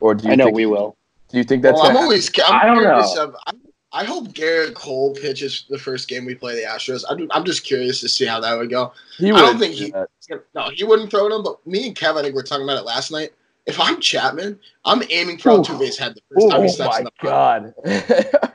[0.00, 0.96] Or do you I know think, we will.
[1.28, 1.74] Do you think that's?
[1.76, 2.30] Well, I'm gonna always.
[2.46, 3.24] I'm I don't curious know.
[3.24, 3.52] Of, I,
[3.92, 7.04] I hope Gerrit Cole pitches the first game we play the Astros.
[7.08, 8.92] I'm, I'm just curious to see how that would go.
[9.18, 9.88] He I don't think he.
[9.88, 10.36] yeah.
[10.54, 11.42] No, he wouldn't throw them.
[11.42, 13.32] But me and Kev, I think we are talking about it last night.
[13.66, 15.58] If I'm Chapman, I'm aiming for Ooh.
[15.58, 17.74] Altuve's head the first time he Oh steps in my the god.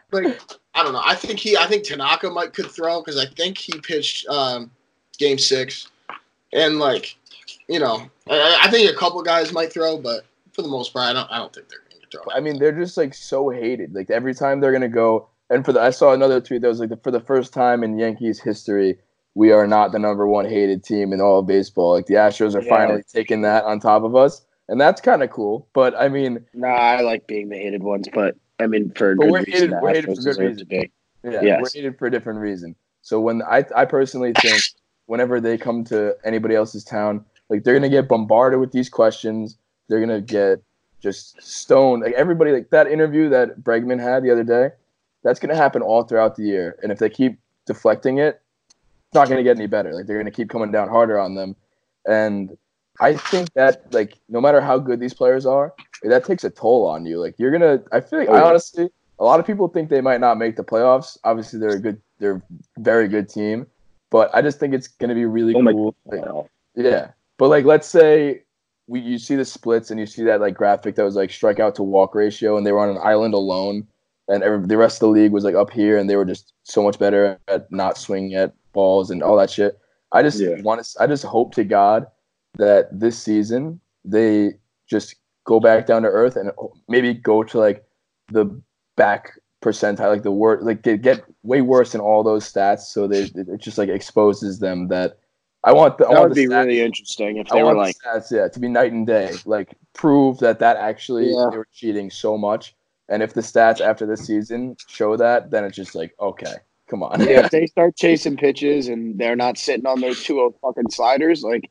[0.11, 0.39] like
[0.73, 1.01] I don't know.
[1.03, 4.69] I think he I think Tanaka might could throw because I think he pitched um,
[5.17, 5.89] game six,
[6.53, 7.15] and like
[7.69, 11.05] you know I, I think a couple guys might throw, but for the most part,
[11.05, 12.33] I don't I don't think they're going to throw.
[12.35, 13.93] I mean, they're just like so hated.
[13.95, 16.79] Like every time they're gonna go, and for the I saw another tweet that was
[16.81, 18.99] like the, for the first time in Yankees history,
[19.35, 21.93] we are not the number one hated team in all of baseball.
[21.93, 22.69] Like the Astros are Yeah.
[22.69, 25.67] finally taking that on top of us, and that's kind of cool.
[25.73, 29.23] But I mean, Nah, I like being the hated ones, but I mean for But
[29.25, 30.67] good we're hated- we're hated for good reason.
[30.71, 31.61] yeah, Yes.
[31.61, 32.75] we're hated for a different reason.
[33.01, 34.61] So when I I personally think
[35.05, 39.57] whenever they come to anybody else's town, like they're gonna get bombarded with these questions.
[39.87, 40.61] They're gonna get
[40.99, 42.01] just stoned.
[42.03, 44.71] Like everybody, like that interview that Bregman had the other day,
[45.23, 46.77] that's gonna happen all throughout the year.
[46.83, 49.93] And if they keep deflecting it, it's not gonna get any better.
[49.93, 51.55] Like they're gonna keep coming down harder on them.
[52.05, 52.57] And
[52.99, 55.73] I think that like no matter how good these players are,
[56.03, 57.19] that takes a toll on you.
[57.19, 57.83] Like you're gonna.
[57.91, 58.89] I feel like Oh, I honestly,
[59.19, 61.17] a lot of people think they might not make the playoffs.
[61.23, 62.41] Obviously, they're a good, they're a
[62.81, 63.67] very good team,
[64.09, 65.95] but I just think it's gonna be really Don't cool.
[66.05, 66.23] like,
[66.75, 68.43] yeah, but like let's say
[68.87, 71.75] we you see the splits and you see that like graphic that was like strikeout
[71.75, 73.87] to walk ratio, and they were on an island alone,
[74.27, 76.53] and every, the rest of the league was like up here, and they were just
[76.63, 79.77] so much better at not swinging at balls and all that shit.
[80.11, 80.61] I just Yeah.
[80.61, 81.01] want to.
[81.01, 82.07] I just hope to God
[82.57, 84.53] that this season they
[84.89, 86.51] just go back down to earth and
[86.87, 87.85] maybe go to like
[88.31, 88.45] the
[88.95, 89.31] back
[89.61, 92.81] percentile, like the word, like get, get way worse in all those stats.
[92.81, 95.17] So they it just like exposes them that
[95.63, 97.67] I want the I That want would be stats- really interesting if I they were
[97.75, 99.33] want like, the stats, yeah, to be night and day.
[99.45, 101.47] Like prove that that actually Yeah.
[101.51, 102.75] they were cheating so much.
[103.09, 106.53] And if the stats after this season show that, then it's just like okay,
[106.89, 107.19] come on.
[107.21, 111.41] yeah, if they start chasing pitches and they're not sitting on their two fucking sliders,
[111.41, 111.69] like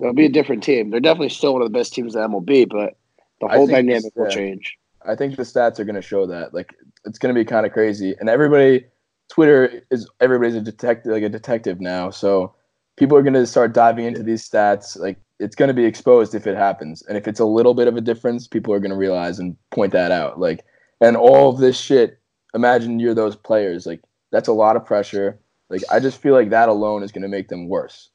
[0.00, 0.90] they'll be a different team.
[0.90, 2.96] They're definitely still one of the best teams in MLB, but
[3.40, 4.34] the whole dynamic this- will yeah.
[4.34, 4.76] change.
[5.06, 6.52] I think the stats are going to show that.
[6.52, 6.74] Like,
[7.06, 8.14] it's going to be kind of crazy.
[8.20, 8.84] And everybody,
[9.30, 12.10] Twitter is everybody's a detective, like a detective now.
[12.10, 12.54] So
[12.96, 14.98] people are going to start diving into these stats.
[14.98, 17.02] Like, it's going to be exposed if it happens.
[17.08, 19.56] And if it's a little bit of a difference, people are going to realize and
[19.70, 20.38] point that out.
[20.38, 20.64] Like,
[21.00, 22.18] and all of this shit.
[22.52, 23.86] Imagine you're those players.
[23.86, 25.38] Like, that's a lot of pressure.
[25.70, 28.10] Like, I just feel like that alone is going to make them worse.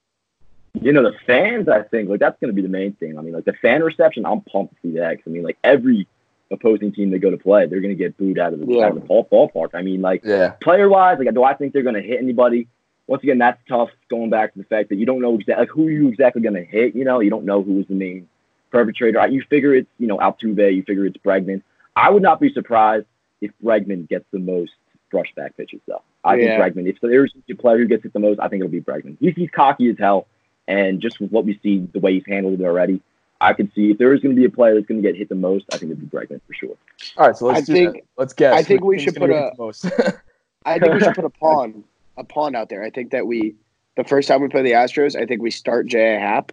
[0.81, 3.17] You know, the fans, I think, like that's going to be the main thing.
[3.17, 5.15] I mean, like the fan reception, I'm pumped to see that.
[5.17, 6.07] 'cause, I mean, like every
[6.51, 8.85] opposing team they go to play, they're going to get booed out of the, Yeah.
[8.85, 9.69] out of the ball, ballpark.
[9.73, 10.49] I mean, like Yeah.
[10.61, 12.67] player wise, like do I think they're going to hit anybody?
[13.07, 13.89] Once again, that's tough.
[14.09, 16.55] Going back to the fact that you don't know exactly like, who you exactly going
[16.55, 16.95] to hit.
[16.95, 18.27] You know, you don't know who is the main
[18.71, 19.25] perpetrator.
[19.27, 20.75] You figure it's you know Altuve.
[20.75, 21.61] You figure it's Bregman.
[21.95, 23.05] I would not be surprised
[23.41, 24.73] if Bregman gets the most
[25.13, 26.01] brushback pitches, though.
[26.23, 26.57] I Yeah.
[26.63, 26.89] think Bregman.
[26.89, 29.17] If there's a player who gets it the most, I think it'll be Bregman.
[29.19, 30.27] He's, he's cocky as hell,
[30.67, 33.01] and just with what we see, the way he's handled it already,
[33.41, 35.17] I could see if there is going to be a player that's going to get
[35.17, 36.75] hit the most, I think it'd be Bregman for sure.
[37.17, 37.35] All right.
[37.37, 38.03] So let's I do think- that.
[38.17, 38.53] Let's guess.
[38.53, 39.85] I think we should put get a- most.
[40.65, 41.83] I think we should put a pawn,
[42.17, 42.83] a pawn out there.
[42.83, 43.55] I think that we,
[43.97, 46.19] the first time we play the Astros, I think we start J.A.
[46.19, 46.51] Happ,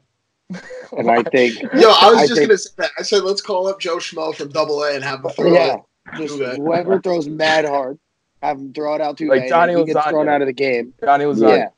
[0.96, 2.90] and I think, Yo, I was I just think- gonna say that.
[2.98, 5.76] I said let's call up Joe Schmo from Double A and have him throw yeah,
[6.18, 7.98] just whoever throws mad hard,
[8.42, 10.10] have him throw it out to Like A, Johnny and he gets Lasagna.
[10.10, 10.92] thrown out of the game.
[11.02, 11.68] Johnny was Yeah.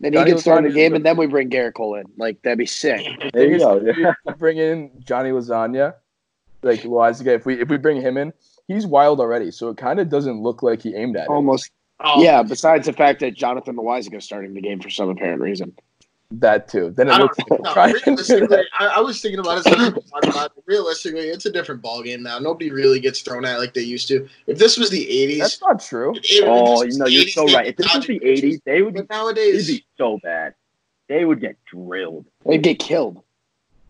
[0.00, 1.94] Then he Johnny gets thrown in the Lasagna's game, and then we bring Gerrit Cole
[1.94, 2.04] in.
[2.16, 3.06] Like that'd be sick.
[3.32, 3.80] There you go.
[3.80, 5.94] you bring in Johnny Lasagna,
[6.62, 8.32] like Loaisiga, if we if we bring him in,
[8.68, 9.50] he's wild already.
[9.50, 11.30] So it kind of doesn't look like he aimed at it.
[11.30, 11.70] Almost.
[12.02, 12.42] Oh, Yeah.
[12.42, 15.74] Besides the fact that Jonathan Loaisiga is starting the game for some apparent reason.
[16.32, 16.90] That too.
[16.90, 17.74] Then it I looks like know.
[17.74, 18.58] to realistically.
[18.78, 19.64] I, I was thinking about it.
[19.64, 19.72] so
[20.30, 20.62] about it.
[20.64, 22.38] Realistically, it's a different ball game now.
[22.38, 24.28] Nobody really gets thrown at like they used to.
[24.46, 26.12] If this was the '80s, That's not true.
[26.22, 27.66] if Oh, you know, you're 80s, so right.
[27.66, 28.58] If this was dodging the pitches.
[28.58, 30.54] 80s, they would But it'd nowadays, be so bad.
[31.08, 32.26] They would get drilled.
[32.46, 33.22] They'd get killed.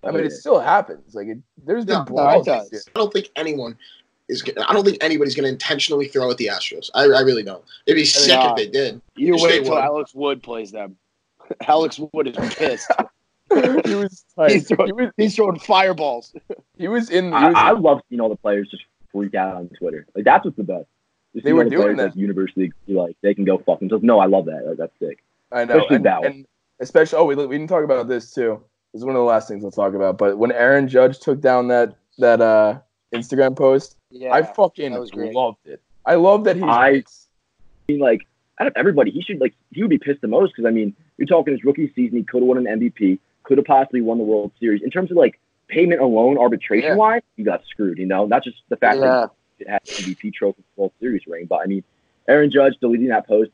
[0.02, 1.14] I mean, it still happens.
[1.14, 2.46] Like it, there's been No, no, balls.
[2.48, 2.88] it does.
[2.94, 3.76] I don't think anyone
[4.30, 4.42] is.
[4.66, 6.88] I don't think anybody's going to intentionally throw at the Astros.
[6.94, 7.62] I, I really don't.
[7.84, 8.46] It'd be sick nah.
[8.46, 9.02] if uh, they did.
[9.16, 9.76] You wait they till.
[9.78, 10.96] Alex Wood plays them.
[11.66, 12.90] Alex Wood is pissed.
[13.84, 14.50] he was tight.
[14.52, 16.32] He's throwing- He was He's throwing fireballs.
[16.76, 17.26] he was in.
[17.26, 20.06] He I, was, I love seeing all the players just freak out on Twitter.
[20.14, 20.86] Like that's what's the best.
[21.34, 22.04] Just They seeing were all the doing players, that.
[22.06, 24.04] Like, university, be like they can go fuck themselves.
[24.04, 24.66] No, I love that.
[24.66, 25.22] Like, that's sick.
[25.52, 26.26] I know, especially and, Bauer.
[26.26, 26.46] and
[26.80, 27.18] especially.
[27.18, 28.62] Oh, we we didn't talk about this too.
[28.92, 30.18] This is one of the last things we'll talk about.
[30.18, 32.78] But when Aaron Judge took down that that uh
[33.14, 34.32] Instagram post, Yeah.
[34.32, 35.80] I fucking was loved it.
[36.06, 36.64] I love that he's.
[36.64, 37.02] I-
[37.88, 38.26] I mean, like
[38.60, 40.94] out of everybody, he should like he would be pissed the most because I mean,
[41.20, 44.18] you're talking his rookie season, he could have won an MVP, could have possibly won
[44.18, 44.82] the World Series.
[44.82, 47.98] In terms of like payment alone, arbitration wise, he got screwed.
[47.98, 49.02] You know, not just the fact Yeah.
[49.02, 51.84] that it had MVP trophy World Series ring, but I mean,
[52.26, 53.50] Aaron Judge deleting that post,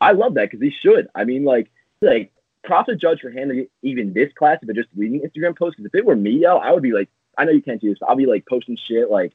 [0.00, 1.08] I love that because he should.
[1.14, 2.32] I mean, like like
[2.64, 5.76] props to Judge for handling it even this class, but just reading Instagram posts.
[5.76, 7.90] Because if it were me, yo, I would be like, I know you can't do
[7.90, 9.32] this, but I'll be like posting shit like.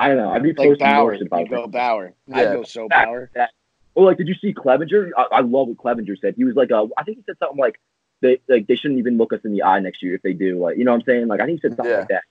[0.00, 0.30] I don't know.
[0.30, 1.14] I'd be Like posting Bauer.
[1.14, 2.12] You about go Bauer.
[2.28, 2.36] Yeah.
[2.36, 3.30] I'd go so Bauer.
[3.34, 3.50] that-
[3.98, 5.10] Well, like, did you see Clevinger?
[5.16, 6.34] I, I love what Clevinger said.
[6.36, 7.80] He was like, uh, I think he said something like,
[8.22, 10.56] they like they shouldn't even look us in the eye next year if they do.
[10.62, 11.26] Like, you know what I'm saying?
[11.26, 11.98] Like, I think he said something Yeah.
[12.00, 12.22] like that.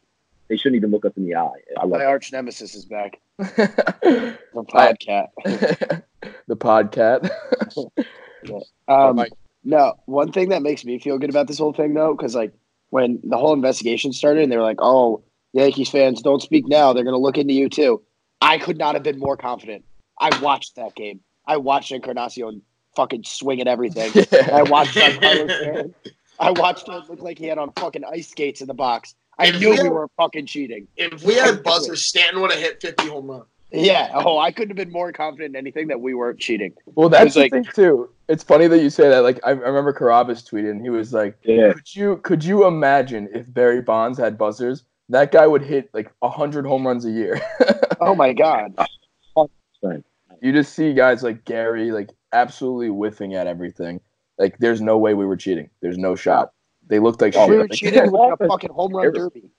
[0.48, 1.50] They shouldn't even look us in the eye.
[1.78, 2.08] I love My that.
[2.08, 3.20] arch nemesis is back.
[3.38, 5.28] the The podcat.
[6.48, 7.30] the podcat.
[8.88, 9.34] Um, Mike.
[9.66, 12.54] no, one thing that makes me feel good about this whole thing, though, because like
[12.92, 16.94] when the whole investigation started, and they were like, "Oh, Yankees fans, don't speak now.
[16.94, 18.02] They're going to look into you too."
[18.40, 19.84] I could not have been more confident.
[20.20, 21.20] I watched that game.
[21.48, 22.62] I watched Encarnacion
[22.96, 24.12] fucking swing at everything.
[24.54, 25.96] I watched Giancarlo Stanton.
[26.40, 29.16] I watched him look like he had on fucking ice skates in the box.
[29.40, 30.88] I If knew we we had- were fucking cheating.
[30.98, 33.46] If we had buzzers, Stanton would have hit 50 home runs.
[33.72, 34.12] Yeah.
[34.14, 36.74] Oh, I couldn't have been more confident in anything that we weren't cheating.
[36.96, 38.10] Well, that's was the like- thing too.
[38.30, 39.20] It's funny that you say that.
[39.24, 41.72] Like I, I remember Carabas tweeted, and he was like, Yeah.
[41.74, 44.84] "Could you could you imagine if Barry Bonds had buzzers?
[45.10, 47.40] That guy would hit like hundred home runs a year."
[48.00, 48.76] Oh my god.
[50.42, 54.00] You just see guys like Gary like absolutely whiffing at everything.
[54.38, 55.70] Like there's no way we were cheating.
[55.82, 56.54] There's no shot.
[56.88, 57.50] They looked like we shit.
[57.50, 59.50] were Like, cheating with a fucking home run derby.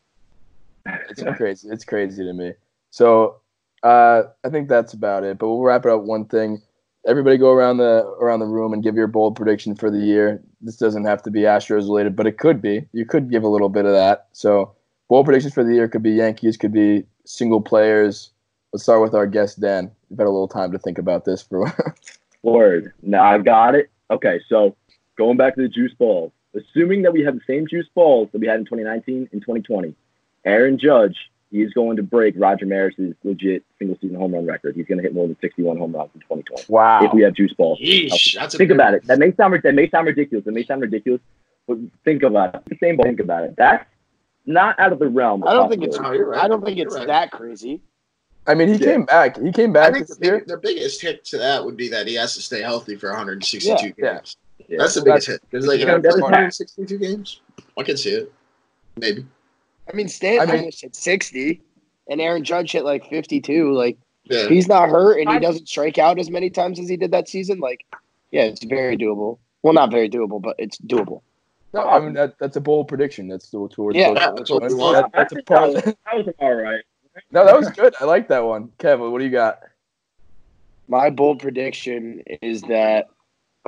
[1.10, 1.68] it's crazy.
[1.70, 2.52] It's crazy to me.
[2.90, 3.36] So
[3.82, 5.38] uh, I think that's about it.
[5.38, 6.02] But we'll wrap it up.
[6.02, 6.62] One thing.
[7.06, 10.42] Everybody go around the around the room and give your bold prediction for the year.
[10.60, 12.86] This doesn't have to be Astros related, but it could be.
[12.92, 14.26] You could give a little bit of that.
[14.32, 14.74] So
[15.08, 18.30] bold predictions for the year could be Yankees, could be single players.
[18.72, 19.90] Let's start with our guest Dan.
[20.10, 21.72] You've had a little time to think about this for.
[22.42, 22.92] Word.
[23.02, 23.90] Now I've got it.
[24.10, 24.76] Okay, so
[25.16, 28.40] going back to the juice balls, assuming that we have the same juice balls that
[28.40, 29.94] we had in 2019 and 2020,
[30.44, 31.16] Aaron Judge,
[31.50, 34.76] he is going to break Roger Maris's legit single season home run record.
[34.76, 36.64] He's going to hit more than 61 home runs in 2020.
[36.68, 37.02] wow.
[37.02, 37.78] If we have juice balls.
[37.80, 39.04] Yeesh, that's think about it.
[39.06, 40.46] That may sound that may sound ridiculous.
[40.46, 41.22] It may sound ridiculous,
[41.66, 42.62] but think about it.
[42.66, 43.06] The same ball.
[43.06, 43.54] Think about it.
[43.56, 43.84] That's
[44.44, 45.42] not out of the realm.
[45.42, 45.96] Of I don't think it's.
[45.96, 46.18] possibility.
[46.18, 46.44] No, you're right.
[46.44, 47.08] I don't think it's You're right.
[47.08, 47.80] that crazy.
[48.48, 48.92] I mean, he Yeah.
[48.92, 49.40] came back.
[49.40, 49.88] He came back.
[49.88, 50.38] I back think the, this year.
[50.38, 53.10] big, the biggest hit to that would be that he has to stay healthy for
[53.10, 53.94] 162 Yeah, games.
[54.58, 54.66] yeah.
[54.68, 54.76] Yeah.
[54.80, 55.40] That's the biggest hit.
[55.50, 57.40] Because like, uh, Yeah, if that's 162 games,
[57.78, 58.32] I can see it.
[58.96, 59.24] Maybe.
[59.90, 61.62] I mean, Stan I mean- English hit sixty,
[62.10, 63.72] and Aaron Judge hit like fifty-two.
[63.72, 64.40] Like Yeah.
[64.44, 67.12] if he's not hurt and he doesn't strike out as many times as he did
[67.12, 67.60] that season.
[67.60, 67.84] Like,
[68.30, 69.38] yeah, it's very doable.
[69.62, 71.22] Well, not very doable, but it's doable.
[71.72, 73.28] No, I mean that, that's a bold prediction.
[73.28, 74.96] That's the towards Yeah, Yeah, that's what we want.
[74.96, 75.72] That- that's a that, part.
[75.72, 76.82] was, that was all right.
[77.30, 77.94] No, that was good.
[78.00, 78.70] I like that one.
[78.78, 79.60] Kevin, what do you got?
[80.88, 83.08] My bold prediction is that,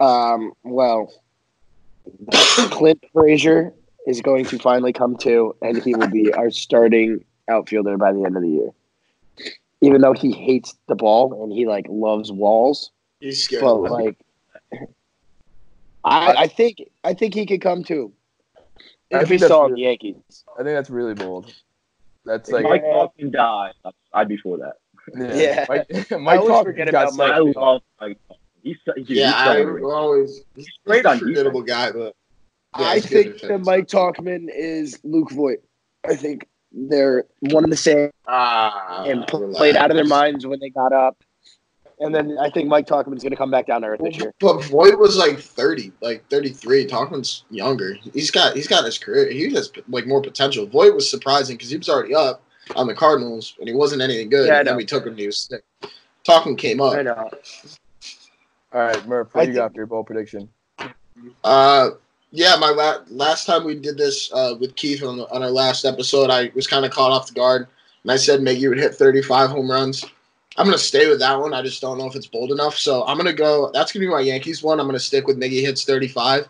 [0.01, 1.12] um, well,
[2.30, 3.72] Clint Frazier
[4.07, 8.24] is going to finally come to, and he will be our starting outfielder by the
[8.24, 8.70] end of the year.
[9.82, 12.90] Even though he hates the ball and he like loves walls,
[13.20, 13.62] He's scared.
[13.62, 14.18] but like,
[16.05, 18.12] I, I think I think he could come too.
[19.12, 21.53] I If think he saw the Yankees, I think that's really bold.
[22.31, 23.72] That's If like Mike Hoffman died,
[24.14, 24.74] I'd be for that.
[25.37, 25.66] Yeah.
[25.68, 27.33] Mike, I Mike always forget got about Mike.
[27.33, 28.18] I love Mike
[28.62, 30.43] He's, he's, yeah, he's I always.
[30.55, 32.14] He's great a on formidable guy, but
[32.78, 33.66] yeah, I think that defense.
[33.66, 35.64] Mike Tauchman is Luke Voigt.
[36.09, 38.11] I think they're one and the same.
[38.28, 39.59] ah, and pl- relax.
[39.59, 41.16] played out of their minds when they got up.
[42.01, 44.32] And then I think Mike Tauchman's going to come back down to earth this year.
[44.40, 46.86] But Voigt was like thirty, like thirty three.
[46.86, 47.94] Tauchman's younger.
[48.14, 49.30] He's got he's got his career.
[49.30, 50.66] He has like more potential.
[50.66, 52.42] Voigt was surprising because he was already up
[52.74, 54.48] on the Cardinals and he wasn't anything good.
[54.48, 55.16] Yeah, and then we took him.
[55.16, 55.62] He was sick.
[56.26, 56.94] Tauchman came up.
[56.94, 57.30] I know.
[58.72, 60.48] All right, Murph, what I do you got for your bowl prediction?
[61.42, 61.90] Uh,
[62.30, 65.51] yeah, my la- last time we did this uh, with Keith on, the, on our
[65.51, 67.66] last episode, I was kind of caught off the guard,
[68.05, 70.05] and I said Miggy would hit 35 home runs.
[70.57, 71.55] I'm gonna stay with that one.
[71.55, 73.70] I just don't know if it's bold enough, so I'm gonna go.
[73.72, 74.80] That's gonna be my Yankees one.
[74.80, 76.48] I'm gonna stick with Miggy hits 35.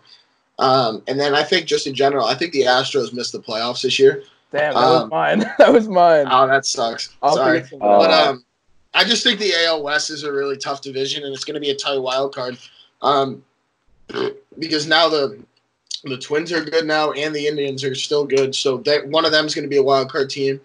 [0.59, 3.81] Um, and then I think just in general, I think the Astros missed the playoffs
[3.83, 4.23] this year.
[4.51, 5.39] Damn, that was Um, mine.
[5.57, 6.27] that was mine.
[6.29, 7.15] Oh, that sucks.
[7.21, 7.61] I'll Sorry.
[7.61, 8.05] think of something else.
[8.07, 8.45] But um,
[8.93, 11.61] I just think the AL West is a really tough division, and it's going to
[11.61, 12.57] be a tight wild card.
[13.01, 13.43] Um,
[14.59, 15.39] because now the
[16.03, 18.53] the Twins are good now, and the Indians are still good.
[18.55, 20.59] So that one of them is going to be a wild card team,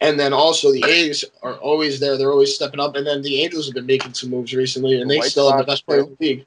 [0.00, 2.16] and then also the A's are always there.
[2.16, 5.08] They're always stepping up, and then the Angels have been making some moves recently, and
[5.10, 6.46] The they White still have the best player in the league.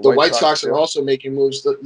[0.00, 0.68] The White, Sox, too.
[0.68, 1.62] are also making moves.
[1.62, 1.78] They're-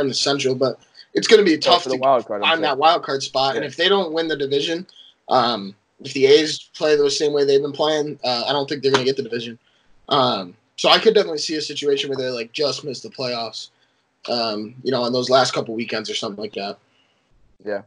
[0.00, 0.78] in the Central, but
[1.14, 2.42] it's going to be tough to wild card.
[2.42, 3.56] Find that wild card spot.
[3.56, 4.86] And if they don't win the division,
[5.28, 8.82] um, if the A's play the same way they've been playing, uh, I don't think
[8.82, 9.58] they're going to get the division.
[10.08, 13.70] Um, so I could definitely see a situation where they like just miss the playoffs.
[14.28, 16.78] Um, you know, on those last couple weekends or something like that.
[17.64, 17.82] Yeah.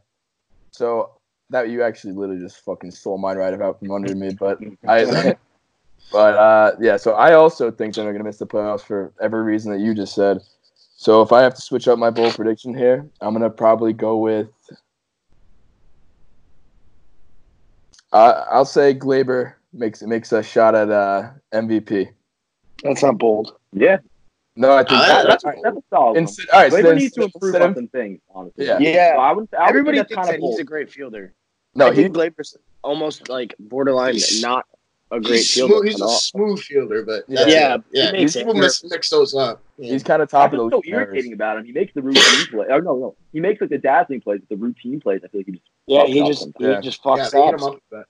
[0.71, 1.11] So
[1.49, 5.35] that you actually literally just fucking stole mine right about from under me, but I.
[6.11, 9.41] But uh, yeah, so I also think that they're gonna miss the playoffs for every
[9.41, 10.41] reason that you just said.
[10.95, 14.17] So if I have to switch up my bold prediction here, I'm gonna probably go
[14.17, 14.47] with.
[18.11, 22.09] Uh, I'll say Gleyber makes makes a shot at uh, MVP.
[22.83, 23.55] That's not bold.
[23.71, 23.97] Yeah,
[24.55, 26.17] No, I think Uh, that, that's, that's that's a solid one.
[26.17, 26.71] instead, all right.
[26.71, 28.65] So Gleyber then needs to improve of- on some things, honestly.
[28.67, 28.77] Yeah.
[28.79, 29.15] Yeah.
[29.15, 31.33] So I would, I would Everybody think thinks that kind of he's a great fielder.
[31.75, 34.65] no, I he think Gleyber's almost like borderline He's- not
[35.11, 35.73] a great He's, fielder.
[35.73, 36.09] smooth, he's at a all.
[36.09, 37.45] smooth fielder, but Yeah.
[37.47, 38.05] Yeah, yeah.
[38.07, 39.61] he makes People it mix, mix those up.
[39.77, 39.91] Yeah.
[39.93, 40.87] he's kind of top That's of the what's so league.
[40.87, 41.07] in errors.
[41.07, 41.65] irritating about him.
[41.65, 42.65] He makes the routine play.
[42.69, 45.21] Oh no, no, he makes like the dazzling plays, but the routine plays.
[45.23, 46.75] I feel like he just Yeah, he just sometimes.
[46.77, 47.53] he just yeah, fucks they up.
[47.55, 48.05] him up with that.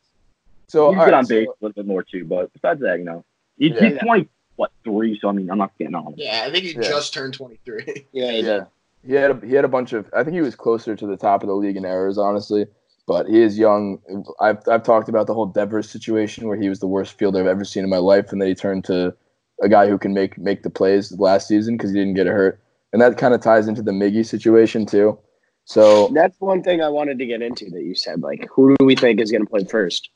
[0.67, 2.25] So he's all good on base a little bit more too.
[2.25, 3.23] But besides that, you know,
[3.57, 5.17] he's, he's twenty what three.
[5.21, 6.13] So I mean, I'm not getting on.
[6.17, 6.81] Yeah, I think he Yeah.
[6.81, 8.07] just turned 23.
[8.13, 8.65] Yeah, he Yeah,
[9.05, 10.09] he had a, he had a bunch of.
[10.15, 12.65] I think he was closer to the top of the league in errors, honestly.
[13.07, 13.99] but he is young.
[14.39, 17.47] I've I've talked about the whole Devers situation where he was the worst fielder I've
[17.47, 19.13] ever seen in my life, and then he turned to
[19.61, 22.61] a guy who can make make the plays last season because he didn't get hurt,
[22.93, 25.17] and that kind of ties into the Miggy situation too.
[25.65, 28.21] So That's one thing I wanted to get into that you said.
[28.21, 30.09] Like, who do we think is going to play first?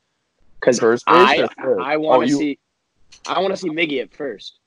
[0.60, 1.80] Because First base I or?
[1.80, 2.60] I want Oh, to you- see
[3.26, 4.60] I want to see Miggy at first.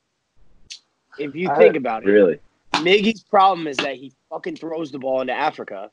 [1.19, 2.39] If you I- think about it, Really?
[2.75, 5.91] Miggy's problem is that he fucking throws the ball into Africa.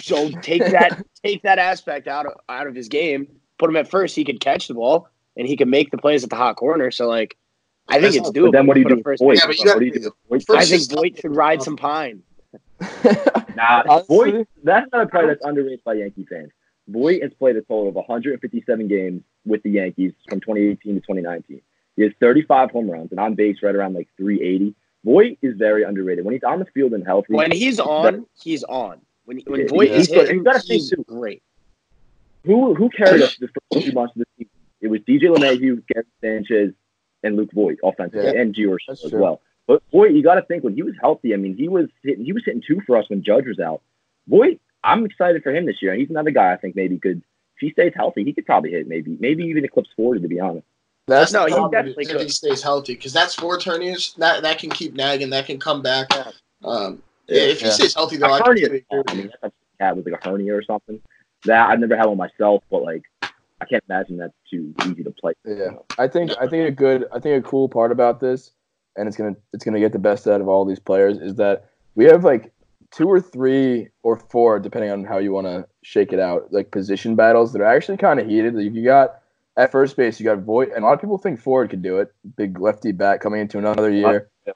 [0.00, 3.26] So take that take that aspect out of out of his game.
[3.58, 4.16] Put him at first.
[4.16, 6.90] He could catch the ball and he can make the plays at the hot corner.
[6.90, 7.36] So like,
[7.88, 8.46] I think That's it's not- doable.
[8.46, 9.38] But then what do you do put with him Voigt?
[9.40, 9.42] first.
[9.42, 11.76] Yeah, but you what do you do with I think is- Voigt should ride some
[11.76, 12.22] pine.
[13.54, 16.50] Nah, Honestly- Voigt, that's not a player that's underrated by Yankee fans.
[16.88, 21.60] Voigt has played a total of 157 games with the Yankees from 2018 to 2019.
[21.96, 24.74] He has 35 home runs and on base right around like 380.
[25.04, 26.24] Voigt is very underrated.
[26.24, 29.00] When he's on the field and healthy, When he's on, he's on.
[29.24, 30.16] When when Yeah, Voigt is he's good.
[30.28, 31.04] hitting, You gotta think, he's too.
[31.06, 31.42] great.
[32.44, 34.50] who who carried us the first two months of the season?
[34.80, 36.72] It was DJ LeMahieu, Gary Sanchez,
[37.22, 39.20] and Luke Voigt offensively, Yeah, and Gio as true.
[39.20, 39.40] well.
[39.68, 41.34] But Voigt, you got to think when he was healthy.
[41.34, 43.80] I mean, he was hitting, he was hitting two for us when Judge was out.
[44.26, 47.18] Voigt, I'm excited for him this year, he's another guy I think maybe could.
[47.18, 50.40] If he stays healthy, he could probably hit maybe maybe even eclipse 40 to be
[50.40, 50.66] honest.
[51.06, 54.14] That's That's No, no, he he definitely if he stays healthy because that's four turniers
[54.18, 56.10] that that can keep nagging, that can come back.
[56.64, 57.72] Um, yeah, if he Yeah.
[57.72, 60.28] stays healthy though, A I hernia, completely I mean, that's a cat with like a
[60.28, 61.00] hernia or something.
[61.44, 65.10] That I've never had one myself, but like I can't imagine that's too easy to
[65.10, 65.32] play.
[65.44, 68.52] Yeah, I think I think a good I think a cool part about this,
[68.96, 71.68] and it's gonna it's gonna get the best out of all these players is that
[71.94, 72.52] we have like
[72.92, 76.70] two or three or four, depending on how you want to shake it out, like
[76.70, 78.54] position battles that are actually kind of heated.
[78.54, 79.21] Like you got
[79.56, 81.98] at first base, you got Voigt, and a lot of people think Ford could do
[81.98, 82.12] it.
[82.36, 84.30] Big lefty bat coming into another year.
[84.46, 84.54] Yeah.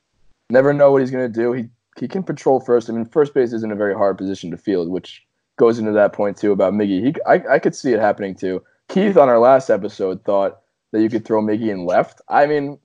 [0.48, 1.52] Never know what he's gonna do.
[1.52, 1.68] He
[1.98, 2.88] he can patrol first.
[2.88, 5.24] I mean, first base isn't a very hard position to field, which
[5.56, 7.04] goes into that point too about Miggy.
[7.04, 8.62] He I, I could see it happening too.
[8.88, 10.60] Keith on our last episode thought
[10.92, 12.20] that you could throw Miggy in left.
[12.28, 12.78] I mean,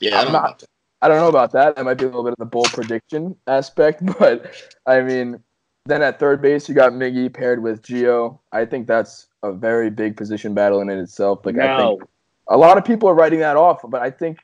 [0.00, 0.62] Yeah, I'm not-.
[1.02, 1.76] I don't know about that.
[1.76, 4.52] That might be a little bit of the bold prediction aspect, but
[4.86, 5.42] I mean,
[5.84, 8.38] then at third base you got Miggy paired with Gio.
[8.52, 11.44] I think that's a very big position battle in it itself.
[11.44, 12.02] Like I think
[12.48, 14.38] a lot of people are writing that off, but I think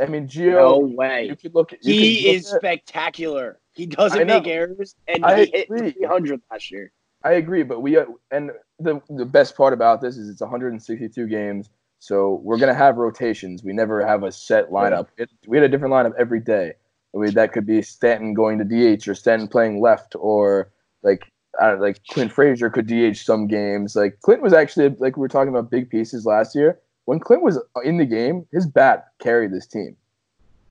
[0.00, 0.90] I mean no Gio.
[0.90, 1.36] You way.
[1.40, 1.72] could look.
[1.72, 3.58] You He look is at- spectacular.
[3.74, 6.92] He doesn't make errors, and I he hit 300 last year.
[7.24, 11.26] I agree, but we uh, and the the best part about this is it's 162
[11.26, 13.64] games, so we're gonna have rotations.
[13.64, 15.06] We never have a set lineup.
[15.16, 16.74] It, we had a different lineup every day.
[17.14, 18.64] We, that could be Stanton going to
[18.96, 20.70] DH or Stanton playing left, or
[21.02, 21.30] like
[21.60, 23.94] I don't, like Clint Frazier could DH some games.
[23.96, 26.78] Like Clint was actually like we were talking about big pieces last year.
[27.04, 29.96] When Clint was in the game, his bat carried this team.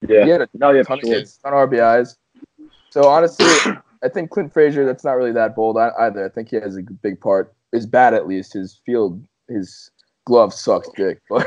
[0.07, 2.15] Yeah, He had a no, yeah, ton of hits, ton of RBIs.
[2.89, 3.45] So honestly,
[4.03, 4.85] I think Clint Frazier.
[4.85, 6.25] That's not really that bold either.
[6.25, 7.53] I think he has a big part.
[7.71, 9.91] His bat, at least, his field, his
[10.25, 11.19] glove sucks dick.
[11.29, 11.45] But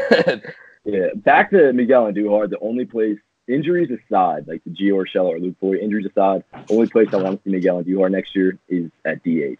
[0.84, 2.48] Yeah, back to Miguel Andujar.
[2.48, 3.18] The only place,
[3.48, 7.38] injuries aside, like the Gio Urshela or Luke Voigt, injuries aside, only place I want
[7.42, 9.58] to see Miguel Andujar next year is at DH.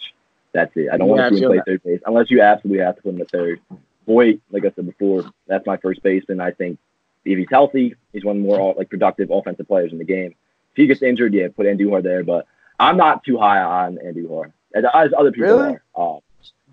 [0.53, 0.89] That's it.
[0.93, 1.67] I don't Yeah, want to see him play that.
[1.67, 3.61] third base unless you absolutely have to put him at third.
[4.07, 6.41] Voigt, like I said before, that's my first baseman.
[6.41, 6.79] I think
[7.25, 10.35] if he's healthy, he's one of the more like productive offensive players in the game.
[10.73, 12.23] If he gets injured, yeah, put Andujar there.
[12.23, 12.47] But
[12.79, 15.79] I'm not too high on Andujar as, as other people Really?
[15.95, 16.17] are.
[16.17, 16.21] Uh,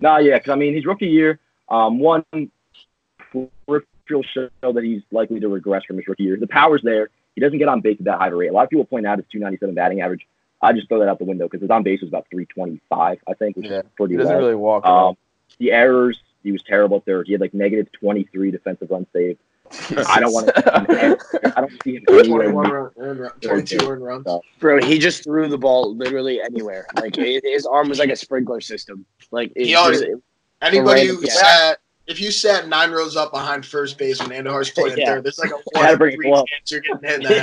[0.01, 1.39] nah, yeah, because I mean he's rookie year.
[1.69, 2.25] Um, one
[3.31, 6.37] peripheral show that he's likely to regress from his rookie year.
[6.37, 7.09] The power's there.
[7.35, 8.49] He doesn't get on base at that high of a rate.
[8.49, 10.27] A lot of people point out his 297 batting average.
[10.61, 13.33] I just throw that out the window because his on base was about 325, I
[13.33, 14.39] think, which Yeah, is pretty he doesn't low.
[14.39, 14.85] really walk.
[14.85, 15.17] Um,
[15.57, 17.25] the errors, he was terrible at third.
[17.27, 19.37] He had like negative 23 defensive run save.
[20.07, 21.53] I don't want to.
[21.57, 22.51] I don't see him anywhere.
[22.51, 24.27] 21 near- run, earned run, 22 earned runs.
[24.59, 26.85] Bro, he just threw the ball literally anywhere.
[26.97, 29.05] Like his arm was like a sprinkler system.
[29.31, 30.21] Like it, He always- it-
[30.61, 31.75] Anybody random who guy.
[32.07, 35.15] Sat, if you sat nine rows up behind first base when Andujar's playing Yeah.
[35.15, 36.45] third, there's like a You one gotta in bring a three glove.
[36.49, 37.41] chance you're getting hit in the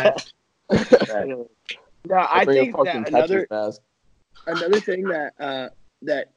[1.09, 1.49] head.
[2.09, 3.47] no, I Bring think that another
[4.47, 5.69] another thing that uh,
[6.03, 6.33] that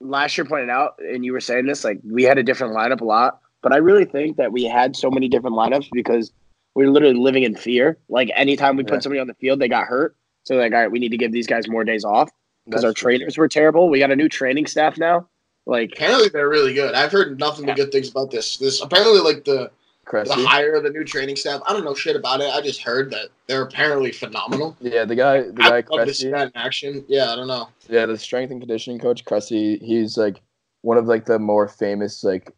[0.00, 3.00] last year pointed out, and you were saying this, like we had a different lineup
[3.00, 6.32] a lot, but I really think that we had so many different lineups because
[6.74, 7.98] we were literally living in fear.
[8.08, 8.90] Like anytime we Yeah.
[8.90, 10.16] put somebody on the field, they got hurt.
[10.44, 12.30] So like, all right, we need to give these guys more days off
[12.66, 13.88] because That's our trainers were terrible.
[13.88, 15.28] We got a new training staff now.
[15.66, 16.94] Like Apparently they're really good.
[16.94, 18.56] I've heard nothing but good things about this.
[18.56, 19.70] This apparently like the
[20.04, 20.44] the Cressey.
[20.44, 21.60] hire of the new training staff.
[21.66, 22.48] I don't know shit about it.
[22.54, 24.76] I just heard that they're apparently phenomenal.
[24.80, 26.14] Yeah, the guy, the guy I'd love to Cressey.
[26.14, 27.04] see that in action.
[27.08, 27.68] Yeah, I don't know.
[27.88, 29.82] Yeah, the strength and conditioning coach Cressey.
[29.82, 30.40] He's like
[30.82, 32.52] one of like the more famous like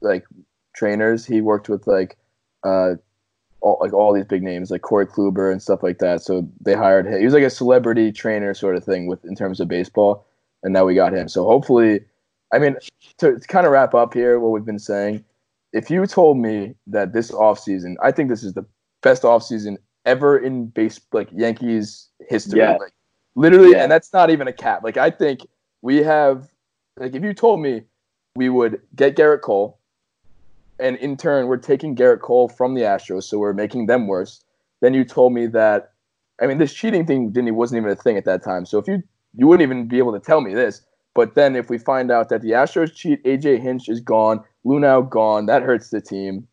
[0.00, 0.24] like
[0.76, 1.26] trainers.
[1.26, 2.16] He worked with like
[2.62, 2.94] uh
[3.60, 6.22] all like all these big names like Corey Kluber and stuff like that.
[6.22, 7.18] So they hired him.
[7.18, 10.24] He was like a celebrity trainer sort of thing with in terms of baseball,
[10.62, 11.28] and now we got him.
[11.28, 12.00] So hopefully
[12.52, 12.76] I mean,
[13.18, 15.24] to, to kind of wrap up here, what we've been saying,
[15.72, 18.64] if you told me that this offseason, I think this is the
[19.02, 22.76] best offseason ever in base, like Yankees history, Yeah.
[22.76, 22.92] like
[23.34, 23.82] literally, Yeah.
[23.82, 24.84] and that's not even a cap.
[24.84, 25.46] Like, I think
[25.82, 26.48] we have,
[26.96, 27.82] like, if you told me
[28.36, 29.78] we would get Gerrit Cole,
[30.78, 34.44] and in turn, we're taking Gerrit Cole from the Astros, so we're making them worse.
[34.80, 35.92] Then you told me that,
[36.40, 38.66] I mean, this cheating thing didn't wasn't even a thing at that time.
[38.66, 39.02] So if you
[39.38, 40.82] you wouldn't even be able to tell me this,
[41.16, 45.08] but then if we find out that the Astros cheat, AJ Hinch is gone, Luhnow
[45.08, 46.46] gone, that hurts the team.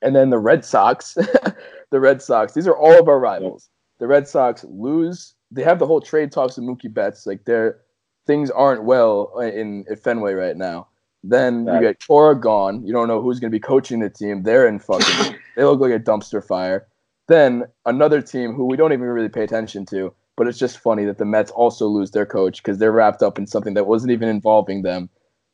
[0.00, 1.14] And then the Red Sox,
[1.90, 3.68] the Red Sox, these are all of our rivals.
[3.98, 5.34] The Red Sox lose.
[5.50, 7.26] They have the whole trade talks with Mookie Betts.
[7.26, 7.80] Like their
[8.26, 10.88] things aren't well in, in Fenway right now.
[11.22, 12.86] Then you get Cora gone.
[12.86, 14.42] You don't know who's going to be coaching the team.
[14.42, 15.36] They're in fucking.
[15.56, 16.86] they look like a dumpster fire.
[17.28, 21.04] Then another team who we don't even really pay attention to, but it's just funny
[21.04, 24.10] that the Mets also lose their coach because they're wrapped up in something that wasn't
[24.10, 25.10] even involving them.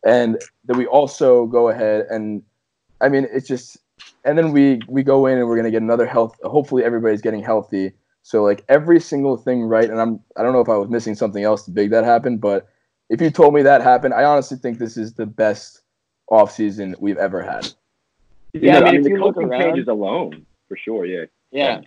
[0.07, 2.41] And that we also go ahead and,
[3.01, 3.79] I mean, it's just,
[4.25, 6.37] and then we we go in and we're gonna get another health.
[6.45, 7.95] Hopefully, everybody's getting healthy.
[8.23, 9.91] So like every single thing right.
[9.91, 12.69] And I'm I don't know if I was missing something else big that happened, but
[13.11, 15.81] if you told me that happened, I honestly think this is the best
[16.31, 17.73] offseason we've ever had.
[18.53, 21.25] Yeah, I mean, if the you look coaching around- changes alone, for sure, yeah.
[21.51, 21.81] Yeah.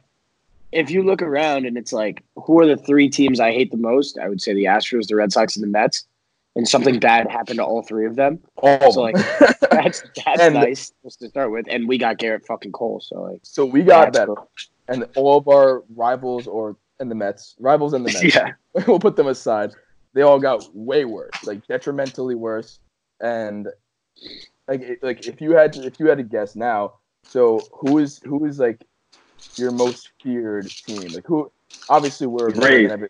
[0.71, 3.77] If you look around and it's like, who are the three teams I hate the
[3.77, 4.17] most?
[4.19, 6.05] I would say the Astros, the Red Sox, and the Mets.
[6.55, 8.39] And something bad happened to all three of them.
[8.57, 9.15] All So like,
[9.71, 11.67] that's that's And- nice just to start with.
[11.69, 12.99] And we got Gerrit fucking Cole.
[13.01, 14.27] So like, So we got that,
[14.87, 18.35] and all of our rivals, or and the Mets, rivals and the Mets.
[18.35, 18.53] Yeah.
[18.87, 19.71] we'll put them aside.
[20.13, 22.79] They all got way worse, like detrimentally worse.
[23.21, 23.67] And
[24.67, 28.19] like, like if you had to, if you had to guess now, so who is
[28.25, 28.83] who is like
[29.57, 31.07] your most feared team?
[31.13, 31.51] Like who?
[31.89, 32.91] Obviously, we're better than Rays.
[32.91, 33.09] every-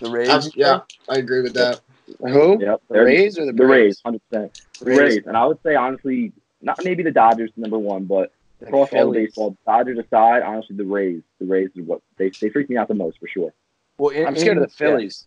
[0.00, 0.28] The Rays.
[0.28, 0.80] Abs- you yeah.
[1.08, 1.80] I agree with that.
[2.20, 2.58] who?
[2.60, 2.82] Yep.
[2.88, 4.60] The Rays or the The Rays, hundred percent.
[4.80, 4.98] The Rays.
[4.98, 6.32] Rays, and I would say honestly,
[6.62, 9.28] not maybe the Dodgers number one, but The across all of Phillies.
[9.28, 12.88] baseball, Dodgers aside, honestly, the Rays, the Rays is what they they freak me out
[12.88, 13.52] the most for sure.
[13.98, 15.24] Well, in, I'm scared in- of the Phillies.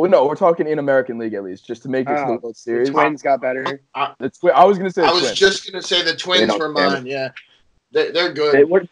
[0.00, 2.26] Well, no, we're talking in American League at least, just to make it to Oh,
[2.34, 2.88] the World Series.
[2.88, 3.80] The Twins got better.
[4.18, 5.38] The Twi- I was gonna say the I was Twins.
[5.38, 7.06] just gonna say the Twins were mine.
[7.06, 7.30] Yeah,
[7.92, 8.54] they, they're good.
[8.54, 8.84] They were.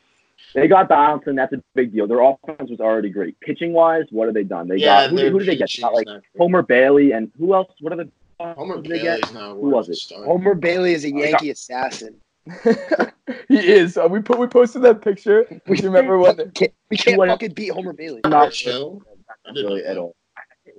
[0.54, 1.34] They got Donaldson.
[1.36, 2.06] That's a big deal.
[2.06, 3.38] Their offense was already great.
[3.40, 4.68] Pitching wise, what have they done?
[4.68, 5.68] They yeah, got who, who did they get?
[5.68, 6.22] pitching's Got like not.
[6.38, 7.72] Homer Bailey and who else?
[7.80, 9.20] What are the Homer who did they get?
[9.20, 9.96] Bailey's not Who was it?
[9.96, 10.26] starting.
[10.26, 12.16] Homer Bailey is a Oh, got- Yankee assassin.
[13.48, 13.96] he is.
[13.96, 15.44] Uh, we put we posted that picture.
[15.44, 16.36] Do you remember when?
[16.36, 18.20] We can't, we can't fucking beat Homer Bailey.
[18.24, 19.00] Not Rich Hill?
[19.46, 20.16] I didn't really at all.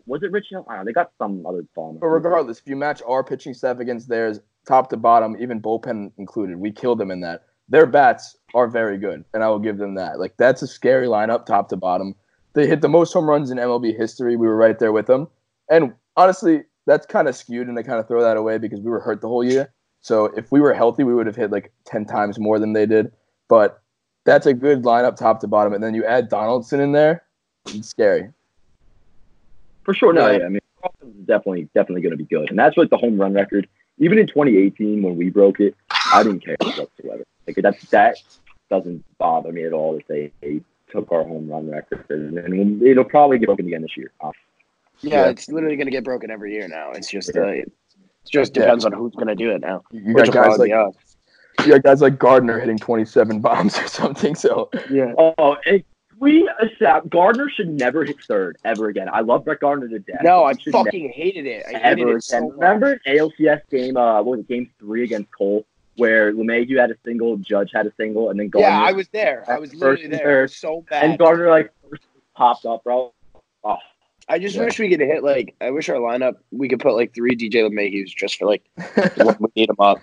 [0.05, 0.65] Was it Rich Hill?
[0.69, 0.89] I don't know.
[0.89, 1.99] They got some other bomber.
[1.99, 6.11] But regardless, if you match our pitching staff against theirs, top to bottom, even bullpen
[6.17, 7.43] included, we killed them in that.
[7.69, 10.19] Their bats are very good, and I will give them that.
[10.19, 12.15] Like that's a scary lineup, top to bottom.
[12.53, 14.35] They hit the most home runs in MLB history.
[14.35, 15.27] We were right there with them,
[15.69, 18.91] and honestly, that's kind of skewed, and I kind of throw that away because we
[18.91, 19.71] were hurt the whole year.
[20.01, 22.85] So if we were healthy, we would have hit like ten times more than they
[22.85, 23.11] did.
[23.47, 23.81] But
[24.25, 27.23] that's a good lineup, top to bottom, and then you add Donaldson in there.
[27.67, 28.29] It's scary.
[29.83, 30.39] For sure, no, Yeah.
[30.39, 30.45] yeah.
[30.45, 33.33] I mean, offense definitely, definitely going to be good, and that's like the home run
[33.33, 33.67] record.
[33.99, 35.75] Even in 2018, when we broke it,
[36.13, 37.23] I didn't care whatsoever.
[37.47, 38.17] Like that, that
[38.69, 40.61] doesn't bother me at all if they, they
[40.91, 44.11] took our home run record, and it'll probably get broken again this year.
[44.21, 44.31] Uh,
[45.01, 45.29] Yeah, Yeah.
[45.29, 46.91] it's literally going to get broken every year now.
[46.91, 47.71] It's just, uh, it
[48.29, 49.83] just depends on who's going to do it now.
[49.91, 50.93] You Which got guys like us.
[51.65, 54.35] you got guys like Gardner hitting 27 bombs or something.
[54.35, 55.13] So Yeah.
[55.17, 55.83] Oh, and
[56.19, 59.09] we accept Gardner should never hit third ever again.
[59.11, 60.21] I love Brett Gardner to death.
[60.23, 61.65] No, I fucking hated it.
[61.67, 62.47] I hated ever it so again.
[62.49, 62.57] much.
[62.59, 63.97] Remember an ALCS game?
[63.97, 64.47] Uh, what was it?
[64.47, 65.65] Game three against Cole,
[65.97, 68.69] where LeMahieu had a single, Judge had a single, and then Gardner.
[68.69, 69.45] Yeah, I was there.
[69.47, 70.23] I was literally and there.
[70.23, 70.41] third.
[70.43, 71.03] Was so bad.
[71.03, 72.03] and Gardner like first
[72.35, 73.13] popped up, bro.
[73.63, 73.77] Oh,
[74.27, 74.65] I just Yeah.
[74.65, 75.55] wish we could hit like.
[75.61, 78.63] I wish our lineup we could put like three DJ LeMahieu's just for like
[79.17, 79.99] when we need him up.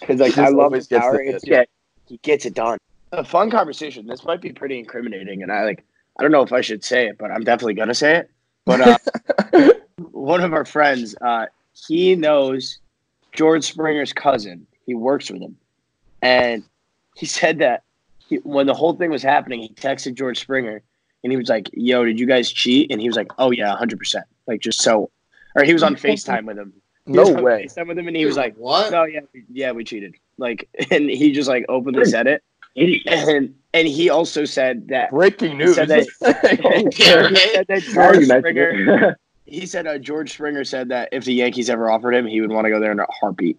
[0.00, 1.18] Because like I love his power.
[1.18, 1.68] the It's hit.
[2.08, 2.78] he gets it done.
[3.12, 4.06] A fun conversation.
[4.06, 5.84] This might be pretty incriminating, and I like.
[6.18, 8.30] I don't know if I should say it, but I'm definitely gonna say it.
[8.64, 9.70] But uh,
[10.10, 11.46] one of our friends, uh,
[11.88, 12.78] he knows
[13.32, 14.66] George Springer's cousin.
[14.86, 15.56] He works with him,
[16.20, 16.64] and
[17.16, 17.82] he said that
[18.28, 20.82] he, when the whole thing was happening, he texted George Springer,
[21.22, 23.74] and he was like, "Yo, did you guys cheat?" And he was like, "Oh yeah,
[23.76, 25.10] hundred percent." Like just so,
[25.56, 26.72] or he was on Facetime with him.
[27.06, 27.66] He no way.
[27.66, 28.90] Facetime with him, and he was like, what?
[28.92, 32.42] "No, yeah, we- yeah, we cheated." Like, and he just like openly said it,
[32.76, 35.74] and and he also said that Breaking news.
[35.76, 39.16] said that- he said that George Springer.
[39.44, 42.50] He said uh, George Springer said that if the Yankees ever offered him, he would
[42.50, 43.58] want to go there in a heartbeat.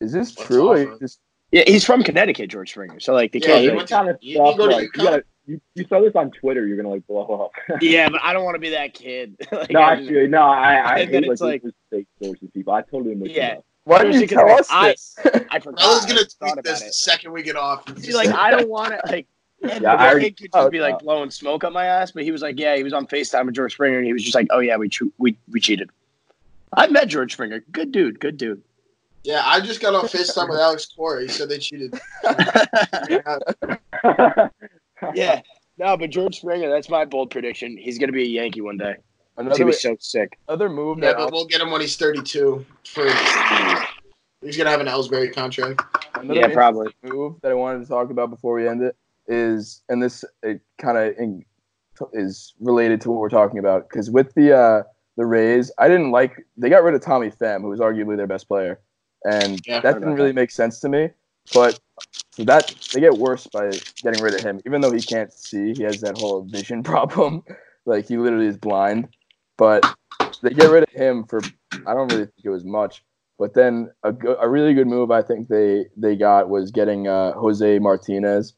[0.00, 0.68] Is this What's true?
[0.68, 0.98] Or offer?
[1.00, 1.20] just
[1.52, 3.00] Yeah, he's from Connecticut, George Springer.
[3.00, 3.60] So like they Yeah, can't.
[3.62, 6.66] he really- kind of You- you like, you gotta, you, you saw this on Twitter,
[6.66, 7.78] you're gonna like blow up.
[7.82, 9.36] yeah, but I don't want to be that kid.
[9.52, 11.72] like, no, I just- actually, no, I, I And then hate it's like, like- these
[11.90, 12.72] fake sources people.
[12.74, 13.58] I totally mix Yeah.
[13.84, 15.46] Why didn't you Especially tell 'cause, us like, this?
[15.52, 15.84] I forgot.
[15.84, 17.84] I was gonna just thought tweet this about the second we get off.
[18.00, 19.28] See, like I don't want to like.
[19.62, 22.10] And Yeah, I the already- kid could just be like blowing smoke up my ass,
[22.10, 24.22] but he was like, "Yeah, he was on Facetime with George Springer, and he was
[24.24, 25.88] just like, oh yeah, we we we cheated."
[26.72, 27.60] I met George Springer.
[27.70, 28.18] Good dude.
[28.18, 28.60] Good dude.
[29.26, 31.22] Yeah, I just got off FaceTime with Alex Cora.
[31.22, 31.98] He said they cheated.
[35.14, 35.40] yeah.
[35.78, 36.70] No, but George Springer.
[36.70, 37.76] That's my bold prediction.
[37.76, 38.94] He's gonna be a Yankee one day.
[38.94, 40.38] He's gonna Another be so sick.
[40.48, 42.64] other move Yeah, that but we'll get him when he's 32.
[42.84, 43.04] For
[44.42, 45.82] he's gonna have an Ellsbury contract.
[46.14, 46.94] another Yeah, probably.
[47.02, 48.96] move that I wanted to talk about before we end it
[49.26, 51.14] is, and this it kind of
[52.12, 54.82] is related to what we're talking about because with the uh,
[55.16, 58.26] the Rays, I didn't like they got rid of Tommy Pham, who was arguably their
[58.28, 58.80] best player,
[59.26, 61.10] and Yeah, that didn't really make sense to me.
[61.52, 61.80] But
[62.30, 63.70] so that they get worse by
[64.02, 67.42] getting rid of him, even though he can't see, he has that whole vision problem.
[67.86, 69.08] like he literally is blind.
[69.56, 69.84] But
[70.42, 71.40] they get rid of him for
[71.86, 73.02] I don't really think it was much.
[73.38, 77.08] But then a, go- a really good move I think they they got was getting
[77.08, 78.54] uh, Jose Martinez.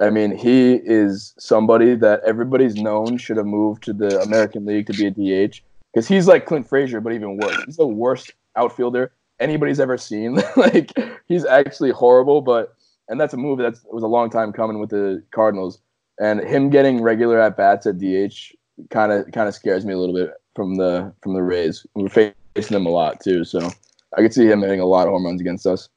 [0.00, 4.86] I mean, he is somebody that everybody's known should have moved to the American League
[4.86, 5.10] to be a
[5.48, 5.60] DH
[5.92, 7.60] because he's like Clint Frazier, but even worse.
[7.66, 10.40] He's the worst outfielder anybody's ever seen.
[10.56, 10.92] like
[11.26, 12.74] he's actually horrible, but
[13.08, 15.80] and that's a move that was a long time coming with the Cardinals.
[16.20, 18.54] And him getting regular at bats at DH
[18.90, 21.86] kind of kind of scares me a little bit from the from the Rays.
[21.94, 23.70] We're facing them a lot too, so
[24.16, 25.88] I could see him hitting a lot of home runs against us.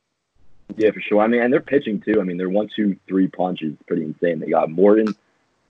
[0.78, 1.22] Yeah, for sure.
[1.22, 2.22] I mean, and they're pitching too.
[2.22, 4.40] I mean, they're one, two, three punch is pretty insane.
[4.40, 5.16] They got Morton,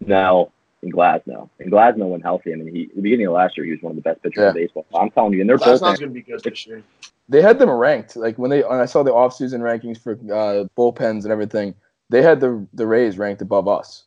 [0.04, 0.52] Snell,
[0.82, 1.50] and Glasnow.
[1.60, 3.82] And Glasnow, when healthy, I mean, he at the beginning of last year, he was
[3.82, 4.50] one of the best pitchers Yeah.
[4.50, 4.86] in baseball.
[4.96, 6.00] I'm telling you, and their Glasnow's bullpen.
[6.00, 6.84] gonna be good this year.
[7.30, 10.66] They had them ranked like when they when I saw the offseason rankings for uh,
[10.78, 11.76] bullpens and everything.
[12.10, 14.04] They had the the Rays ranked above us.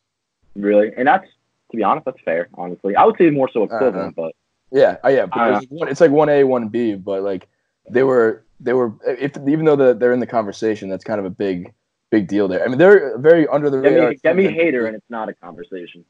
[0.55, 1.27] Really, and that's
[1.71, 2.49] to be honest, that's fair.
[2.55, 3.77] Honestly, I would say more so uh-huh.
[3.77, 4.35] equivalent, but
[4.71, 5.67] Yeah, oh yeah, but I it's, uh-huh.
[5.71, 7.49] one, it's like one A, one B, but like
[7.89, 11.25] they were they were if even though the, they're in the conversation, that's kind of
[11.25, 11.73] a big
[12.11, 12.65] big deal there.
[12.65, 14.11] I mean, they're very under the get radar.
[14.11, 16.05] me, get me Hader, and it's not a conversation.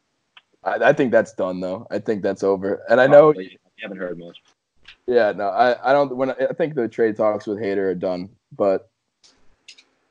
[0.64, 1.86] I, I think that's done though.
[1.90, 2.82] I think that's over.
[2.88, 3.52] And I know, Probably.
[3.52, 4.42] you haven't heard much.
[5.06, 6.16] yeah, no, I, I don't.
[6.16, 8.90] When I, I think the trade talks with Hader are done, but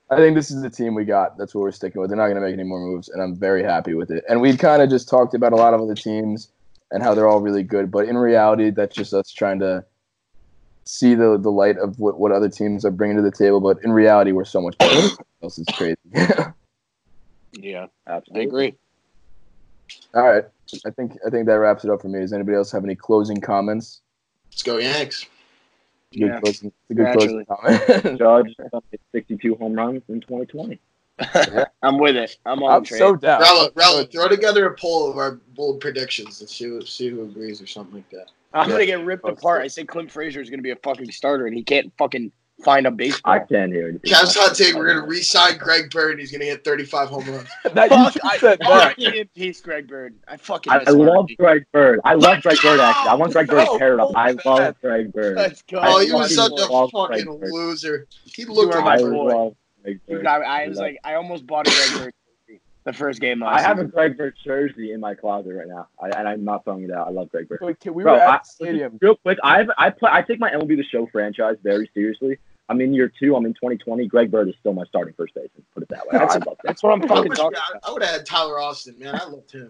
[0.10, 1.38] I think this is the team we got.
[1.38, 2.10] That's what we're sticking with.
[2.10, 4.24] They're not going to make any more moves, and I'm very happy with it.
[4.30, 6.50] And we kind of just talked about a lot of other teams
[6.92, 9.84] and how they're all really good, but in reality, that's just us trying to
[10.86, 13.60] see the the light of what, what other teams are bringing to the table.
[13.60, 15.16] But in reality, we're so much better.
[15.42, 15.98] else is crazy.
[17.56, 18.42] Yeah, Absolutely.
[18.42, 18.76] I agree.
[20.14, 20.46] All right,
[20.86, 22.20] I think I think that wraps it up for me.
[22.20, 24.02] Does anybody else have any closing comments?
[24.52, 25.26] Let's go Yanks.
[26.12, 28.20] It's a good Yeah, closing, it's a good closing comment.
[28.20, 28.56] Judge
[29.14, 30.80] 62 home runs in 2020.
[31.84, 32.38] I'm with it.
[32.46, 33.00] I'm on I'm trade.
[33.00, 33.42] so down.
[33.42, 36.42] Rella, Rella, throw together a poll of our bold predictions.
[36.42, 38.28] Let's see who, see who agrees or something like that.
[38.54, 39.64] I'm gonna get ripped apart.
[39.64, 42.32] I said Clint Frazier is gonna be a fucking starter, and he can't fucking
[42.64, 43.34] find a baseball.
[43.34, 44.12] I can't hear anything.
[44.12, 46.20] Cavs hot take: We're gonna re-sign Greg Bird.
[46.20, 47.48] He's gonna get 35 home runs.
[47.74, 49.00] That, Fuck, should I, said oh, that.
[49.00, 50.16] in peace, Greg Bird.
[50.28, 50.72] I fucking.
[50.72, 52.00] I, I love Greg Bird.
[52.04, 53.10] I love Greg Bird, actually.
[53.10, 54.12] I want Greg Bird No, paired up.
[54.16, 54.40] I man.
[54.46, 55.38] love Greg Bird.
[55.38, 55.80] Let's go.
[55.82, 58.08] Oh, he was such a fucking Greg loser.
[58.26, 59.24] He You looked are like my I a boy.
[59.36, 60.28] love Greg Dude, Bird.
[60.28, 62.14] I, I was love- like, I almost bought a Greg Bird
[62.48, 63.86] jersey the first game last I have a.
[63.86, 67.08] Greg Bird jersey in my closet right now, I, and I'm not throwing it out.
[67.08, 67.60] I love Greg Bird.
[67.62, 68.98] Wait, can- We Bro, were at I, the stadium.
[69.02, 70.10] real quick, I I play.
[70.14, 72.38] I take my MLB the Show franchise very seriously.
[72.74, 73.36] I'm in year two.
[73.36, 74.08] I'm in 2020.
[74.08, 75.64] Greg Bird is still my starting first baseman.
[75.76, 76.18] Put it that way.
[76.18, 76.58] I, I love that.
[76.64, 77.88] That's what I'm fucking talking about.
[77.88, 79.14] I would have had Tyler Austin, man.
[79.14, 79.70] I loved him.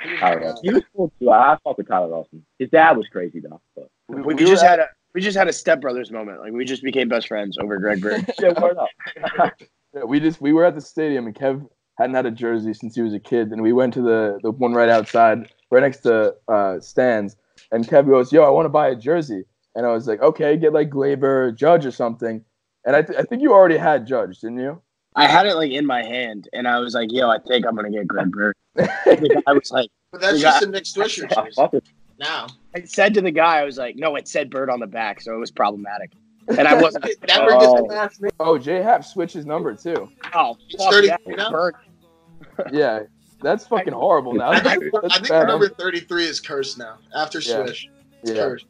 [0.00, 0.62] He was Tyler my Austin.
[0.62, 1.30] He was cool too.
[1.30, 2.44] I fuck with Tyler Austin.
[2.60, 3.60] His dad was crazy though.
[3.74, 6.40] But We, We, we just had a we just had a stepbrothers moment.
[6.40, 8.24] Like we just became best friends over Greg Bird.
[8.40, 9.52] yeah, word up.
[9.94, 12.96] Yeah, we just we were at the stadium and Kev hadn't had a jersey since
[12.96, 15.98] he was a kid, and we went to the the one right outside, right next
[15.98, 17.36] to uh, stands,
[17.70, 19.44] and Kev goes, "Yo, I want to buy a jersey,"
[19.74, 22.44] and I was like, "Okay, get like Gleyber, Judge, or something."
[22.86, 24.80] And I, th- I think you already had Judge, didn't you?
[25.16, 27.74] I had it like in my hand, and I was like, "Yo, I think I'm
[27.76, 31.44] gonna get Greg Bird." I was like, But that's just got- a Nick Swisher I
[31.70, 31.80] jersey
[32.20, 32.46] now.
[32.76, 35.20] I said to the guy, I was like, "No, it said Bird on the back,
[35.20, 36.12] so it was problematic."
[36.48, 37.04] And I wasn't.
[37.26, 37.76] Never gets Oh.
[37.76, 40.08] the last oh, J Happ switched his number too.
[40.34, 41.36] Oh, He's fuck 33 that.
[41.36, 41.50] now?
[41.50, 41.74] Bird.
[42.72, 43.00] Yeah,
[43.42, 44.32] that's fucking horrible.
[44.34, 46.98] Now I think, that's I think number 33 is cursed now.
[47.16, 47.64] After Yeah.
[47.64, 47.88] Swish.
[48.22, 48.36] It's Yeah.
[48.36, 48.66] cursed.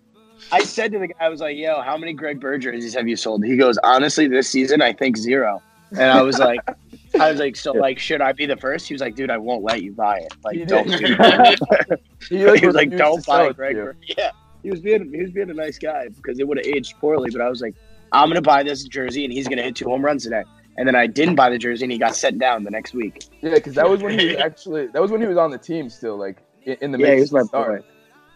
[0.52, 3.08] I said to the guy, I was like, "Yo, how many Greg Bird jerseys have
[3.08, 5.62] you sold?" He goes, "Honestly, this season, I think zero.
[5.92, 6.60] And I was like,
[7.20, 8.88] "I was like, so like, should I be the first?
[8.88, 10.34] He was like, "Dude, I won't let you buy it.
[10.44, 13.76] Like, don't do that." He, he was like, "Don't buy it Greg.
[14.16, 14.30] Yeah,
[14.62, 17.30] he was being he was being a nice guy because it would have aged poorly.
[17.30, 17.74] But I was like,
[18.12, 20.44] "I'm gonna buy this jersey, and he's gonna hit two home runs today."
[20.76, 23.26] and then I didn't buy the jersey, and he got sent down the next week.
[23.42, 25.58] Yeah, because that was when he was actually that was when he was on the
[25.58, 27.82] team still, like in, the Yeah, he was my start.
[27.82, 27.88] boy.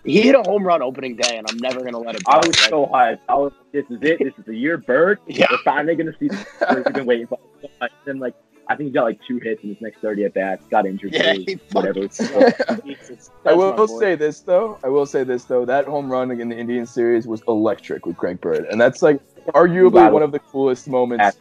[0.05, 2.23] He hit a home run opening day, and I'm never gonna let it.
[2.27, 2.47] I go.
[2.49, 3.19] was so hyped.
[3.29, 4.19] I was, this is it.
[4.21, 5.19] This is the year, Bird.
[5.27, 5.47] Yeah.
[5.51, 6.31] We're finally gonna see.
[6.75, 7.39] We've been waiting for.
[7.61, 7.93] so much.
[8.07, 8.35] Then like,
[8.69, 10.65] I think he got like two hits in his next thirty at bats.
[10.71, 11.13] Got injured.
[11.15, 12.09] Yeah, too, he whatever.
[12.09, 13.31] fucking Jesus.
[13.45, 13.99] I will, my boy.
[13.99, 14.79] say this though.
[14.85, 15.65] I will say this though.
[15.65, 19.21] That home run in the Indian series was electric with Greg Bird, and that's like
[19.49, 20.13] arguably Wow.
[20.13, 21.39] one of the coolest moments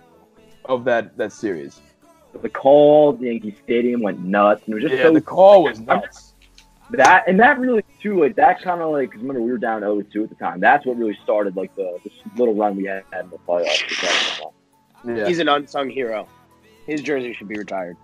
[0.65, 1.79] of that that series.
[2.41, 5.63] the call, the Yankee Stadium went nuts, and it was just Yeah, so the call
[5.63, 6.26] was nuts.
[6.91, 9.81] That and that really too, like that kind of like cause remember we were down
[9.81, 10.59] 0-2 at the time.
[10.61, 14.41] That's what really started like the this little run we had in the playoffs.
[15.05, 16.27] Yeah, He's an unsung hero.
[16.85, 17.97] His jersey should be retired.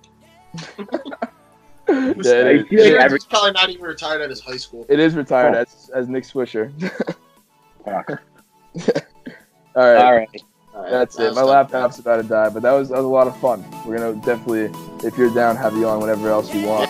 [0.77, 0.85] Yeah,
[1.87, 4.85] it, I is, feel He's probably not even retired at his high school.
[4.89, 5.59] it is retired Oh.
[5.61, 6.71] as as Nick Swisher.
[7.85, 8.21] Fuck.
[9.75, 10.29] All right, All right.
[10.89, 11.33] that's it.
[11.35, 13.63] My laptop's about to die, but that was that was a lot of fun.
[13.85, 14.71] We're gonna definitely,
[15.07, 16.89] if you're down, have you on whenever else you want.